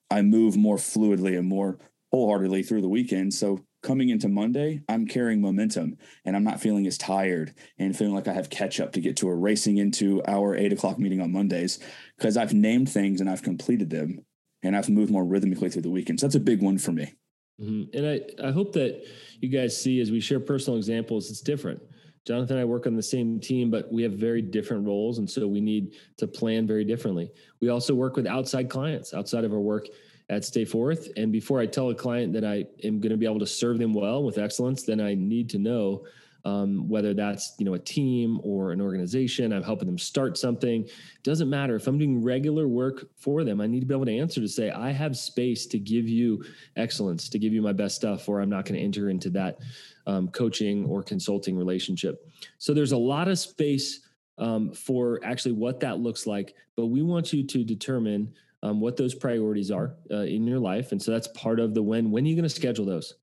I 0.10 0.22
move 0.22 0.56
more 0.56 0.78
fluidly 0.78 1.38
and 1.38 1.48
more 1.48 1.80
wholeheartedly 2.12 2.64
through 2.64 2.82
the 2.82 2.90
weekend. 2.90 3.34
So 3.34 3.60
coming 3.88 4.10
into 4.10 4.28
Monday, 4.28 4.82
I'm 4.90 5.08
carrying 5.08 5.40
momentum 5.40 5.98
and 6.26 6.36
I'm 6.36 6.44
not 6.44 6.60
feeling 6.60 6.86
as 6.88 6.98
tired 6.98 7.56
and 7.80 7.96
feeling 7.96 8.14
like 8.14 8.28
I 8.28 8.34
have 8.34 8.50
catch 8.50 8.82
up 8.82 8.92
to 8.92 9.02
get 9.02 9.16
to 9.18 9.30
or 9.30 9.40
racing 9.40 9.78
into 9.78 10.22
our 10.28 10.56
eight 10.56 10.74
o'clock 10.74 11.00
meeting 11.00 11.22
on 11.22 11.32
Mondays 11.32 11.80
because 12.18 12.36
I've 12.36 12.54
named 12.54 12.90
things 12.90 13.22
and 13.22 13.30
I've 13.30 13.42
completed 13.42 13.90
them 13.90 14.26
and 14.62 14.76
I've 14.76 14.90
moved 14.90 15.10
more 15.10 15.24
rhythmically 15.24 15.70
through 15.70 15.84
the 15.84 15.90
weekend. 15.90 16.20
So 16.20 16.28
that's 16.28 16.36
a 16.36 16.42
big 16.42 16.62
one 16.62 16.78
for 16.78 16.92
me. 16.92 17.14
Mm-hmm. 17.62 17.98
And 17.98 18.08
I, 18.08 18.48
I 18.50 18.52
hope 18.52 18.74
that 18.74 19.08
you 19.40 19.48
guys 19.48 19.82
see 19.82 20.02
as 20.02 20.12
we 20.12 20.20
share 20.20 20.42
personal 20.42 20.78
examples, 20.78 21.32
it's 21.32 21.42
different. 21.42 21.82
Jonathan 22.28 22.58
and 22.58 22.62
I 22.62 22.66
work 22.66 22.88
on 22.88 22.96
the 22.96 23.02
same 23.02 23.40
team, 23.40 23.72
but 23.72 23.90
we 23.90 24.04
have 24.04 24.12
very 24.12 24.42
different 24.42 24.86
roles. 24.86 25.18
And 25.18 25.30
so 25.30 25.48
we 25.48 25.62
need 25.62 25.96
to 26.18 26.28
plan 26.28 26.68
very 26.68 26.84
differently. 26.84 27.32
We 27.62 27.70
also 27.70 27.96
work 27.96 28.18
with 28.18 28.28
outside 28.28 28.70
clients 28.70 29.14
outside 29.14 29.46
of 29.46 29.54
our 29.54 29.62
work 29.62 29.88
at 30.30 30.44
Stay 30.44 30.66
Forth. 30.66 31.10
And 31.16 31.32
before 31.32 31.60
I 31.60 31.66
tell 31.66 31.90
a 31.90 31.96
client 31.96 32.34
that 32.34 32.44
I 32.44 32.66
am 32.84 33.00
going 33.00 33.12
to 33.12 33.18
be 33.18 33.26
able 33.26 33.40
to 33.40 33.48
serve 33.48 33.80
them 33.80 33.94
well 33.94 34.24
with 34.24 34.38
excellence, 34.38 34.84
then 34.84 35.00
I 35.00 35.14
need 35.14 35.50
to 35.52 35.58
know 35.58 36.06
um, 36.46 36.88
whether 36.88 37.14
that's 37.14 37.56
you 37.58 37.66
know 37.66 37.74
a 37.74 37.80
team 37.80 38.40
or 38.42 38.72
an 38.72 38.80
organization. 38.80 39.52
I'm 39.52 39.64
helping 39.64 39.88
them 39.88 39.98
start 39.98 40.38
something. 40.38 40.88
Doesn't 41.24 41.50
matter 41.50 41.76
if 41.76 41.88
I'm 41.88 41.98
doing 41.98 42.24
regular 42.24 42.68
work 42.68 43.10
for 43.18 43.44
them. 43.44 43.60
I 43.60 43.68
need 43.68 43.82
to 43.82 43.86
be 43.86 43.94
able 43.94 44.06
to 44.06 44.18
answer 44.18 44.40
to 44.40 44.48
say 44.48 44.72
I 44.72 44.92
have 44.92 45.18
space 45.18 45.66
to 45.68 45.80
give 45.80 46.08
you 46.08 46.44
excellence, 46.78 47.28
to 47.30 47.40
give 47.40 47.52
you 47.52 47.62
my 47.62 47.74
best 47.74 47.96
stuff, 47.96 48.30
or 48.30 48.40
I'm 48.40 48.50
not 48.50 48.66
going 48.66 48.80
to 48.80 48.86
enter 48.86 49.10
into 49.10 49.30
that 49.32 49.60
um, 50.06 50.30
coaching 50.30 50.86
or 50.86 51.04
consulting 51.04 51.58
relationship. 51.58 52.26
So 52.60 52.74
there's 52.74 52.94
a 52.94 52.98
lot 52.98 53.28
of 53.28 53.38
space 53.38 54.08
um, 54.38 54.72
for 54.72 55.20
actually 55.24 55.54
what 55.54 55.82
that 55.82 56.00
looks 56.00 56.26
like. 56.26 56.56
But 56.78 56.86
we 56.88 57.02
want 57.02 57.34
you 57.34 57.44
to 57.44 57.64
determine 57.64 58.34
um, 58.64 58.82
what 58.82 58.98
those 58.98 59.14
priorities 59.14 59.72
are 59.72 59.96
uh, 60.12 60.22
in 60.22 60.46
your 60.46 60.60
life. 60.60 60.92
And 60.92 61.02
so 61.02 61.12
that's 61.12 61.28
part 61.30 61.60
of 61.60 61.74
the 61.74 61.84
when. 61.84 62.12
When 62.12 62.26
are 62.26 62.28
you 62.28 62.36
going 62.36 62.44
to 62.44 62.50
schedule 62.50 62.86
those? 62.86 63.14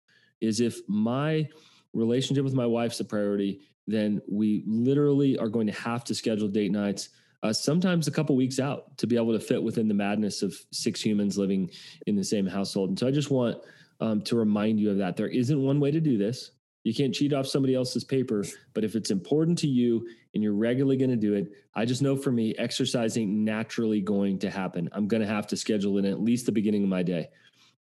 Is 0.41 0.61
if 0.61 0.79
my 0.89 1.49
relationship 1.93 2.45
with 2.45 2.55
my 2.55 2.67
wife's 2.67 3.01
a 3.01 3.05
priority, 3.05 3.61
then 3.87 4.21
we 4.31 4.65
literally 4.67 5.39
are 5.39 5.49
going 5.49 5.67
to 5.67 5.73
have 5.73 6.05
to 6.05 6.15
schedule 6.15 6.49
date 6.49 6.73
nights. 6.73 7.11
Uh, 7.43 7.53
sometimes 7.53 8.09
a 8.09 8.11
couple 8.11 8.35
weeks 8.35 8.59
out 8.59 8.97
to 8.97 9.07
be 9.07 9.17
able 9.17 9.33
to 9.33 9.41
fit 9.41 9.63
within 9.63 9.87
the 9.87 9.95
madness 9.95 10.43
of 10.43 10.55
six 10.73 11.01
humans 11.01 11.37
living 11.37 11.71
in 12.07 12.17
the 12.17 12.25
same 12.25 12.47
household. 12.47 12.89
And 12.89 12.99
so 12.99 13.07
I 13.07 13.11
just 13.11 13.31
want 13.31 13.59
um, 14.01 14.23
to 14.23 14.37
remind 14.37 14.81
you 14.81 14.91
of 14.91 14.99
that. 14.99 15.17
There 15.17 15.29
isn't 15.29 15.63
one 15.63 15.79
way 15.79 15.91
to 15.91 16.01
do 16.01 16.17
this. 16.17 16.53
You 16.85 16.95
can't 16.95 17.15
cheat 17.15 17.33
off 17.33 17.47
somebody 17.47 17.75
else's 17.75 18.05
paper, 18.05 18.45
but 18.73 18.85
if 18.85 18.95
it's 18.95 19.11
important 19.11 19.59
to 19.59 19.67
you 19.67 20.07
and 20.35 20.43
you're 20.43 20.55
regularly 20.55 20.97
going 20.97 21.11
to 21.11 21.17
do 21.17 21.35
it, 21.35 21.53
I 21.75 21.85
just 21.85 22.03
know 22.03 22.17
for 22.17 22.33
me, 22.33 22.55
exercising 22.59 23.45
naturally 23.45 24.01
going 24.01 24.39
to 24.41 24.51
happen. 24.51 24.89
I'm 24.93 25.09
going 25.09 25.23
to 25.23 25.29
have 25.29 25.47
to 25.49 25.57
schedule 25.57 25.97
it 25.99 26.05
in 26.05 26.13
at 26.13 26.21
least 26.21 26.47
the 26.47 26.53
beginning 26.53 26.83
of 26.83 26.89
my 26.89 27.03
day. 27.03 27.29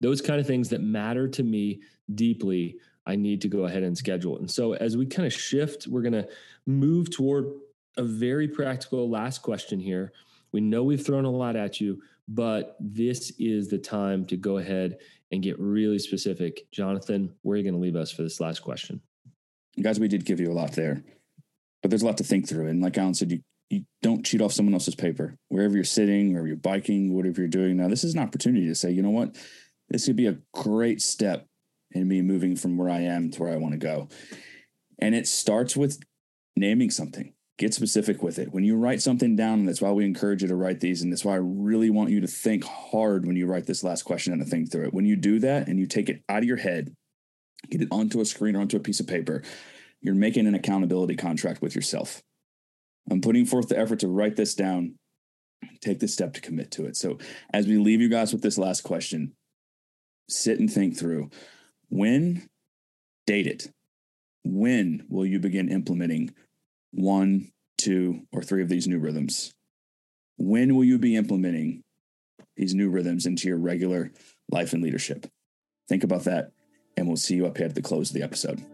Those 0.00 0.20
kind 0.20 0.40
of 0.40 0.46
things 0.46 0.68
that 0.70 0.80
matter 0.80 1.28
to 1.28 1.42
me 1.42 1.80
deeply, 2.14 2.76
I 3.06 3.16
need 3.16 3.40
to 3.42 3.48
go 3.48 3.64
ahead 3.64 3.82
and 3.82 3.96
schedule. 3.96 4.38
And 4.38 4.50
so 4.50 4.74
as 4.74 4.96
we 4.96 5.06
kind 5.06 5.26
of 5.26 5.32
shift, 5.32 5.86
we're 5.86 6.02
going 6.02 6.12
to 6.12 6.28
move 6.66 7.10
toward 7.10 7.52
a 7.96 8.02
very 8.02 8.48
practical 8.48 9.08
last 9.08 9.42
question 9.42 9.78
here. 9.78 10.12
We 10.52 10.60
know 10.60 10.82
we've 10.82 11.04
thrown 11.04 11.24
a 11.24 11.30
lot 11.30 11.56
at 11.56 11.80
you, 11.80 12.02
but 12.28 12.76
this 12.80 13.32
is 13.38 13.68
the 13.68 13.78
time 13.78 14.24
to 14.26 14.36
go 14.36 14.58
ahead 14.58 14.98
and 15.32 15.42
get 15.42 15.58
really 15.58 15.98
specific. 15.98 16.66
Jonathan, 16.72 17.32
where 17.42 17.54
are 17.54 17.56
you 17.58 17.64
going 17.64 17.74
to 17.74 17.80
leave 17.80 17.96
us 17.96 18.10
for 18.10 18.22
this 18.22 18.40
last 18.40 18.60
question? 18.60 19.00
Guys, 19.80 20.00
we 20.00 20.08
did 20.08 20.24
give 20.24 20.40
you 20.40 20.50
a 20.50 20.54
lot 20.54 20.72
there, 20.72 21.02
but 21.82 21.90
there's 21.90 22.02
a 22.02 22.06
lot 22.06 22.18
to 22.18 22.24
think 22.24 22.48
through. 22.48 22.68
And 22.68 22.82
like 22.82 22.98
Alan 22.98 23.14
said, 23.14 23.30
you, 23.32 23.40
you 23.68 23.84
don't 24.02 24.24
cheat 24.24 24.40
off 24.40 24.52
someone 24.52 24.74
else's 24.74 24.94
paper. 24.94 25.36
Wherever 25.48 25.74
you're 25.74 25.84
sitting, 25.84 26.30
wherever 26.30 26.46
you're 26.46 26.56
biking, 26.56 27.14
whatever 27.14 27.40
you're 27.40 27.48
doing 27.48 27.76
now, 27.76 27.88
this 27.88 28.04
is 28.04 28.14
an 28.14 28.20
opportunity 28.20 28.66
to 28.66 28.74
say, 28.74 28.90
you 28.90 29.02
know 29.02 29.10
what? 29.10 29.36
This 29.88 30.06
could 30.06 30.16
be 30.16 30.26
a 30.26 30.38
great 30.54 31.00
step 31.00 31.46
in 31.92 32.06
me 32.06 32.22
moving 32.22 32.56
from 32.56 32.76
where 32.76 32.90
I 32.90 33.00
am 33.00 33.30
to 33.32 33.42
where 33.42 33.52
I 33.52 33.56
want 33.56 33.72
to 33.72 33.78
go. 33.78 34.08
And 35.00 35.14
it 35.14 35.26
starts 35.26 35.76
with 35.76 36.00
naming 36.56 36.90
something. 36.90 37.32
Get 37.58 37.74
specific 37.74 38.22
with 38.22 38.38
it. 38.38 38.52
When 38.52 38.64
you 38.64 38.76
write 38.76 39.02
something 39.02 39.36
down, 39.36 39.60
and 39.60 39.68
that's 39.68 39.82
why 39.82 39.90
we 39.90 40.04
encourage 40.04 40.42
you 40.42 40.48
to 40.48 40.56
write 40.56 40.80
these, 40.80 41.02
and 41.02 41.12
that's 41.12 41.24
why 41.24 41.34
I 41.34 41.40
really 41.42 41.90
want 41.90 42.10
you 42.10 42.20
to 42.20 42.26
think 42.26 42.64
hard 42.64 43.26
when 43.26 43.36
you 43.36 43.46
write 43.46 43.66
this 43.66 43.84
last 43.84 44.04
question 44.04 44.32
and 44.32 44.42
to 44.42 44.48
think 44.48 44.70
through 44.70 44.86
it. 44.86 44.94
When 44.94 45.04
you 45.04 45.16
do 45.16 45.38
that 45.40 45.68
and 45.68 45.78
you 45.78 45.86
take 45.86 46.08
it 46.08 46.22
out 46.28 46.38
of 46.38 46.44
your 46.44 46.56
head, 46.56 46.94
get 47.68 47.82
it 47.82 47.88
onto 47.90 48.20
a 48.20 48.24
screen 48.24 48.56
or 48.56 48.60
onto 48.60 48.76
a 48.76 48.80
piece 48.80 49.00
of 49.00 49.06
paper, 49.06 49.42
you're 50.00 50.14
making 50.14 50.46
an 50.46 50.54
accountability 50.54 51.16
contract 51.16 51.62
with 51.62 51.74
yourself. 51.74 52.22
I'm 53.10 53.20
putting 53.20 53.46
forth 53.46 53.68
the 53.68 53.78
effort 53.78 54.00
to 54.00 54.08
write 54.08 54.36
this 54.36 54.54
down, 54.54 54.96
take 55.80 56.00
the 56.00 56.08
step 56.08 56.32
to 56.34 56.40
commit 56.40 56.70
to 56.72 56.86
it. 56.86 56.96
So, 56.96 57.18
as 57.52 57.66
we 57.66 57.76
leave 57.76 58.00
you 58.00 58.08
guys 58.08 58.32
with 58.32 58.42
this 58.42 58.58
last 58.58 58.82
question, 58.82 59.32
sit 60.28 60.58
and 60.58 60.72
think 60.72 60.96
through 60.96 61.30
when, 61.88 62.48
date 63.26 63.46
it. 63.46 63.68
When 64.44 65.04
will 65.08 65.26
you 65.26 65.38
begin 65.38 65.68
implementing 65.68 66.34
one, 66.92 67.50
two, 67.76 68.22
or 68.32 68.42
three 68.42 68.62
of 68.62 68.68
these 68.68 68.88
new 68.88 68.98
rhythms? 68.98 69.52
When 70.38 70.74
will 70.74 70.84
you 70.84 70.98
be 70.98 71.16
implementing 71.16 71.82
these 72.56 72.74
new 72.74 72.88
rhythms 72.88 73.26
into 73.26 73.48
your 73.48 73.58
regular 73.58 74.12
life 74.50 74.72
and 74.72 74.82
leadership? 74.82 75.26
Think 75.88 76.04
about 76.04 76.24
that, 76.24 76.52
and 76.96 77.06
we'll 77.06 77.16
see 77.16 77.34
you 77.34 77.46
up 77.46 77.58
here 77.58 77.66
at 77.66 77.74
the 77.74 77.82
close 77.82 78.10
of 78.10 78.14
the 78.14 78.22
episode. 78.22 78.64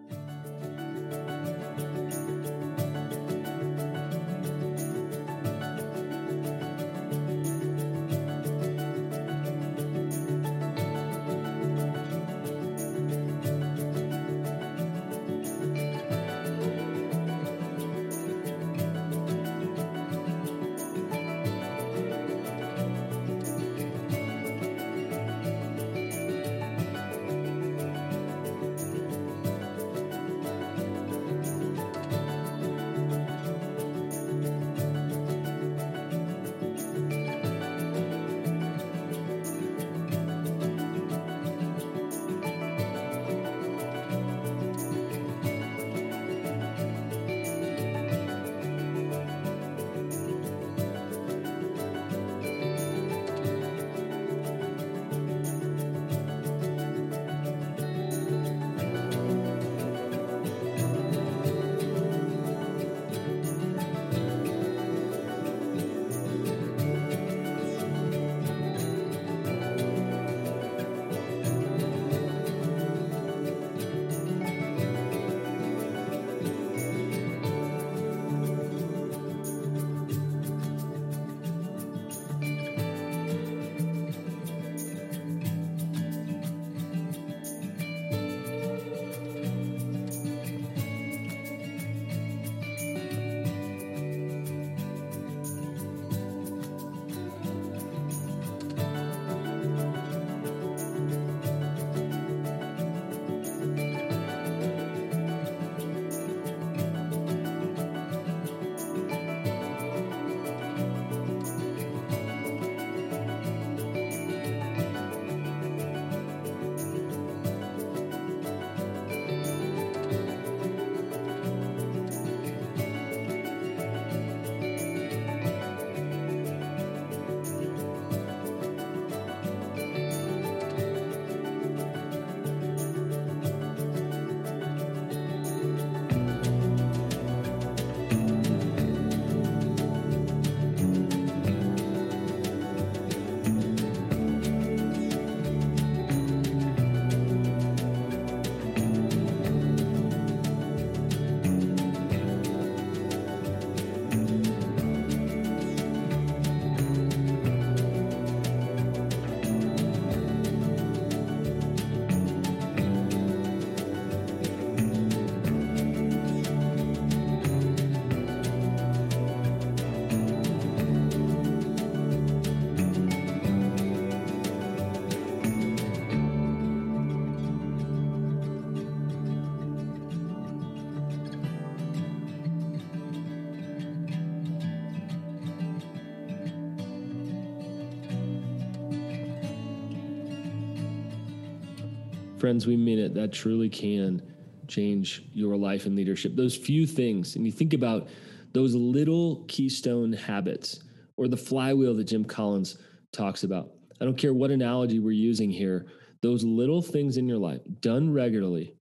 Friends, 192.47 192.65
we 192.65 192.77
mean 192.77 193.01
it. 193.01 193.13
That 193.13 193.33
truly 193.33 193.69
can 193.69 194.23
change 194.69 195.25
your 195.33 195.57
life 195.57 195.87
and 195.87 195.97
leadership. 195.97 196.37
Those 196.37 196.55
few 196.55 196.87
things, 196.87 197.35
and 197.35 197.45
you 197.45 197.51
think 197.51 197.75
about 197.75 198.07
those 198.53 198.73
little 198.73 199.45
keystone 199.49 200.13
habits 200.13 200.85
or 201.17 201.27
the 201.27 201.37
flywheel 201.37 201.93
that 201.97 202.05
Jim 202.05 202.25
Collins 202.25 202.79
talks 203.11 203.43
about. 203.43 203.73
I 204.01 204.05
don't 204.05 204.17
care 204.17 204.33
what 204.33 204.53
analogy 204.53 205.01
we're 205.01 205.11
using 205.11 205.51
here, 205.51 205.87
those 206.23 206.45
little 206.45 206.81
things 206.81 207.17
in 207.17 207.27
your 207.27 207.39
life 207.39 207.63
done 207.81 208.13
regularly 208.13 208.77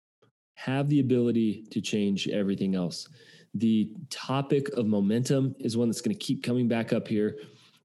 have 0.54 0.88
the 0.88 1.00
ability 1.00 1.66
to 1.72 1.82
change 1.82 2.28
everything 2.28 2.76
else. 2.76 3.10
The 3.56 3.92
topic 4.12 4.70
of 4.78 4.86
momentum 4.86 5.56
is 5.58 5.76
one 5.76 5.88
that's 5.88 6.02
going 6.02 6.16
to 6.16 6.24
keep 6.24 6.44
coming 6.44 6.68
back 6.68 6.94
up 6.94 7.08
here. 7.08 7.36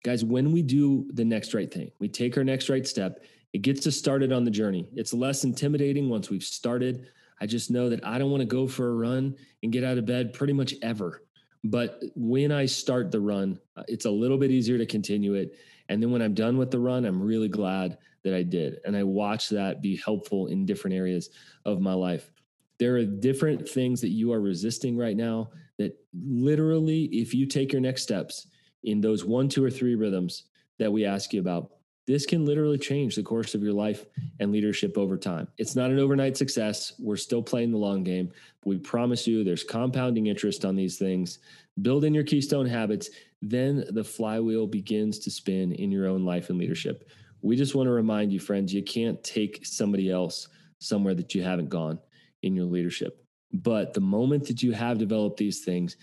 Guys, 0.04 0.26
when 0.26 0.52
we 0.52 0.60
do 0.60 1.08
the 1.14 1.24
next 1.24 1.54
right 1.54 1.72
thing, 1.72 1.90
we 2.00 2.08
take 2.08 2.36
our 2.36 2.44
next 2.44 2.68
right 2.68 2.86
step, 2.86 3.24
it 3.52 3.62
gets 3.62 3.86
us 3.86 3.96
started 3.96 4.32
on 4.32 4.44
the 4.44 4.50
journey. 4.50 4.88
It's 4.94 5.12
less 5.12 5.44
intimidating 5.44 6.08
once 6.08 6.30
we've 6.30 6.42
started. 6.42 7.06
I 7.40 7.46
just 7.46 7.70
know 7.70 7.88
that 7.88 8.04
I 8.04 8.18
don't 8.18 8.30
want 8.30 8.42
to 8.42 8.46
go 8.46 8.66
for 8.66 8.90
a 8.90 8.94
run 8.94 9.36
and 9.62 9.72
get 9.72 9.84
out 9.84 9.98
of 9.98 10.06
bed 10.06 10.32
pretty 10.32 10.52
much 10.52 10.74
ever. 10.82 11.22
But 11.64 12.02
when 12.14 12.52
I 12.52 12.66
start 12.66 13.10
the 13.10 13.20
run, 13.20 13.58
uh, 13.76 13.82
it's 13.88 14.06
a 14.06 14.10
little 14.10 14.38
bit 14.38 14.50
easier 14.50 14.78
to 14.78 14.86
continue 14.86 15.34
it. 15.34 15.56
And 15.88 16.02
then 16.02 16.10
when 16.10 16.22
I'm 16.22 16.34
done 16.34 16.56
with 16.56 16.70
the 16.70 16.78
run, 16.78 17.04
I'm 17.04 17.20
really 17.20 17.48
glad 17.48 17.98
that 18.22 18.34
I 18.34 18.42
did. 18.42 18.78
And 18.84 18.96
I 18.96 19.02
watch 19.02 19.48
that 19.50 19.82
be 19.82 19.96
helpful 19.96 20.46
in 20.46 20.64
different 20.64 20.94
areas 20.96 21.30
of 21.64 21.80
my 21.80 21.92
life. 21.92 22.30
There 22.78 22.96
are 22.96 23.04
different 23.04 23.68
things 23.68 24.00
that 24.00 24.08
you 24.08 24.32
are 24.32 24.40
resisting 24.40 24.96
right 24.96 25.16
now 25.16 25.50
that 25.78 25.98
literally, 26.14 27.04
if 27.06 27.34
you 27.34 27.46
take 27.46 27.72
your 27.72 27.80
next 27.80 28.02
steps 28.02 28.46
in 28.84 29.00
those 29.00 29.24
one, 29.24 29.48
two, 29.48 29.64
or 29.64 29.70
three 29.70 29.94
rhythms 29.94 30.44
that 30.78 30.90
we 30.90 31.04
ask 31.04 31.32
you 31.32 31.40
about, 31.40 31.72
this 32.10 32.26
can 32.26 32.44
literally 32.44 32.78
change 32.78 33.14
the 33.14 33.22
course 33.22 33.54
of 33.54 33.62
your 33.62 33.72
life 33.72 34.04
and 34.40 34.50
leadership 34.50 34.98
over 34.98 35.16
time. 35.16 35.46
It's 35.58 35.76
not 35.76 35.90
an 35.90 35.98
overnight 36.00 36.36
success. 36.36 36.94
We're 36.98 37.16
still 37.16 37.42
playing 37.42 37.70
the 37.70 37.78
long 37.78 38.02
game. 38.02 38.32
we 38.64 38.78
promise 38.78 39.26
you 39.26 39.44
there's 39.44 39.62
compounding 39.62 40.26
interest 40.26 40.64
on 40.64 40.74
these 40.74 40.98
things. 40.98 41.38
Build 41.82 42.04
in 42.04 42.12
your 42.12 42.24
keystone 42.24 42.66
habits, 42.66 43.10
then 43.42 43.84
the 43.90 44.02
flywheel 44.02 44.66
begins 44.66 45.20
to 45.20 45.30
spin 45.30 45.72
in 45.72 45.92
your 45.92 46.08
own 46.08 46.24
life 46.24 46.50
and 46.50 46.58
leadership. 46.58 47.08
We 47.42 47.54
just 47.54 47.76
want 47.76 47.86
to 47.86 47.92
remind 47.92 48.32
you, 48.32 48.40
friends, 48.40 48.74
you 48.74 48.82
can't 48.82 49.22
take 49.22 49.64
somebody 49.64 50.10
else 50.10 50.48
somewhere 50.80 51.14
that 51.14 51.34
you 51.34 51.42
haven't 51.42 51.68
gone 51.68 51.98
in 52.42 52.56
your 52.56 52.66
leadership. 52.66 53.24
But 53.52 53.94
the 53.94 54.00
moment 54.00 54.46
that 54.48 54.62
you 54.62 54.72
have 54.72 54.98
developed 54.98 55.36
these 55.36 55.60
things, 55.64 55.96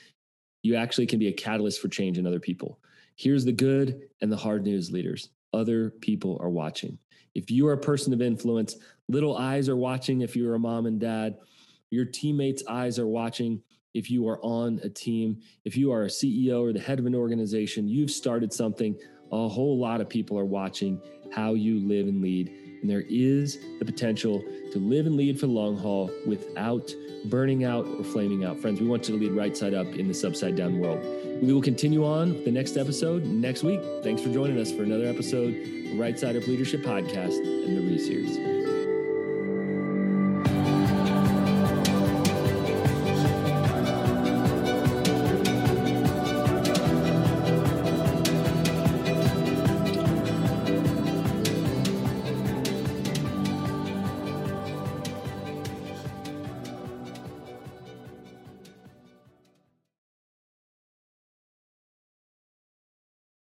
you 0.64 0.76
actually 0.76 1.06
can 1.06 1.20
be 1.20 1.28
a 1.28 1.34
catalyst 1.34 1.82
for 1.82 1.90
change 1.90 2.18
in 2.18 2.26
other 2.26 2.40
people. 2.40 2.80
Here's 3.16 3.46
the 3.46 3.52
good 3.52 4.08
and 4.22 4.32
the 4.32 4.38
hard 4.38 4.64
news, 4.64 4.92
leaders 4.92 5.30
other 5.54 5.90
people 5.90 6.38
are 6.42 6.50
watching. 6.50 6.98
If 7.36 7.52
you 7.52 7.68
are 7.68 7.74
a 7.74 7.78
person 7.78 8.14
of 8.14 8.22
influence, 8.22 8.76
little 9.08 9.38
eyes 9.38 9.70
are 9.70 9.76
watching 9.76 10.22
if 10.22 10.36
you're 10.36 10.56
a 10.56 10.60
mom 10.60 10.86
and 10.86 11.00
dad. 11.00 11.38
Your 11.90 12.06
teammates' 12.06 12.64
eyes 12.68 13.00
are 13.00 13.08
watching 13.08 13.62
if 13.94 14.12
you 14.12 14.28
are 14.28 14.40
on 14.44 14.80
a 14.84 14.90
team. 14.90 15.40
If 15.64 15.78
you 15.78 15.92
are 15.92 16.04
a 16.04 16.10
CEO 16.10 16.62
or 16.62 16.74
the 16.74 16.80
head 16.80 17.00
of 17.00 17.06
an 17.06 17.16
organization, 17.16 17.88
you've 17.88 18.12
started 18.12 18.52
something. 18.52 18.98
A 19.32 19.48
whole 19.48 19.80
lot 19.80 20.02
of 20.02 20.10
people 20.10 20.38
are 20.38 20.46
watching 20.46 21.02
how 21.32 21.54
you 21.54 21.80
live 21.80 22.08
and 22.08 22.22
lead. 22.22 22.67
And 22.82 22.90
there 22.90 23.04
is 23.10 23.60
the 23.80 23.86
potential 23.86 24.44
to 24.72 24.80
live 24.80 25.06
and 25.06 25.16
lead 25.16 25.40
for 25.40 25.48
the 25.48 25.52
long 25.52 25.78
haul 25.78 26.12
without 26.26 26.94
burning 27.26 27.64
out 27.64 27.86
or 27.86 28.04
flaming 28.04 28.46
out. 28.46 28.60
Friends, 28.60 28.80
we 28.80 28.88
want 28.88 29.08
you 29.08 29.18
to 29.18 29.24
lead 29.24 29.32
right 29.32 29.56
side 29.56 29.74
up 29.74 29.88
in 29.88 30.08
this 30.08 30.24
upside 30.24 30.56
down 30.56 30.80
world. 30.80 31.04
We 31.42 31.54
will 31.54 31.62
continue 31.62 32.06
on 32.06 32.34
with 32.34 32.46
the 32.46 32.52
next 32.52 32.78
episode 32.78 33.26
next 33.26 33.64
week. 33.64 33.82
Thanks 34.04 34.22
for 34.22 34.30
joining 34.30 34.60
us 34.60 34.72
for 34.72 34.84
another 34.84 35.06
episode, 35.06 35.56
Right 35.94 36.18
Side 36.18 36.36
Up 36.36 36.48
Leadership 36.48 36.82
Podcast 36.82 37.38
and 37.38 37.78
the 37.78 37.82
Re 37.82 37.98
Series. 38.00 38.67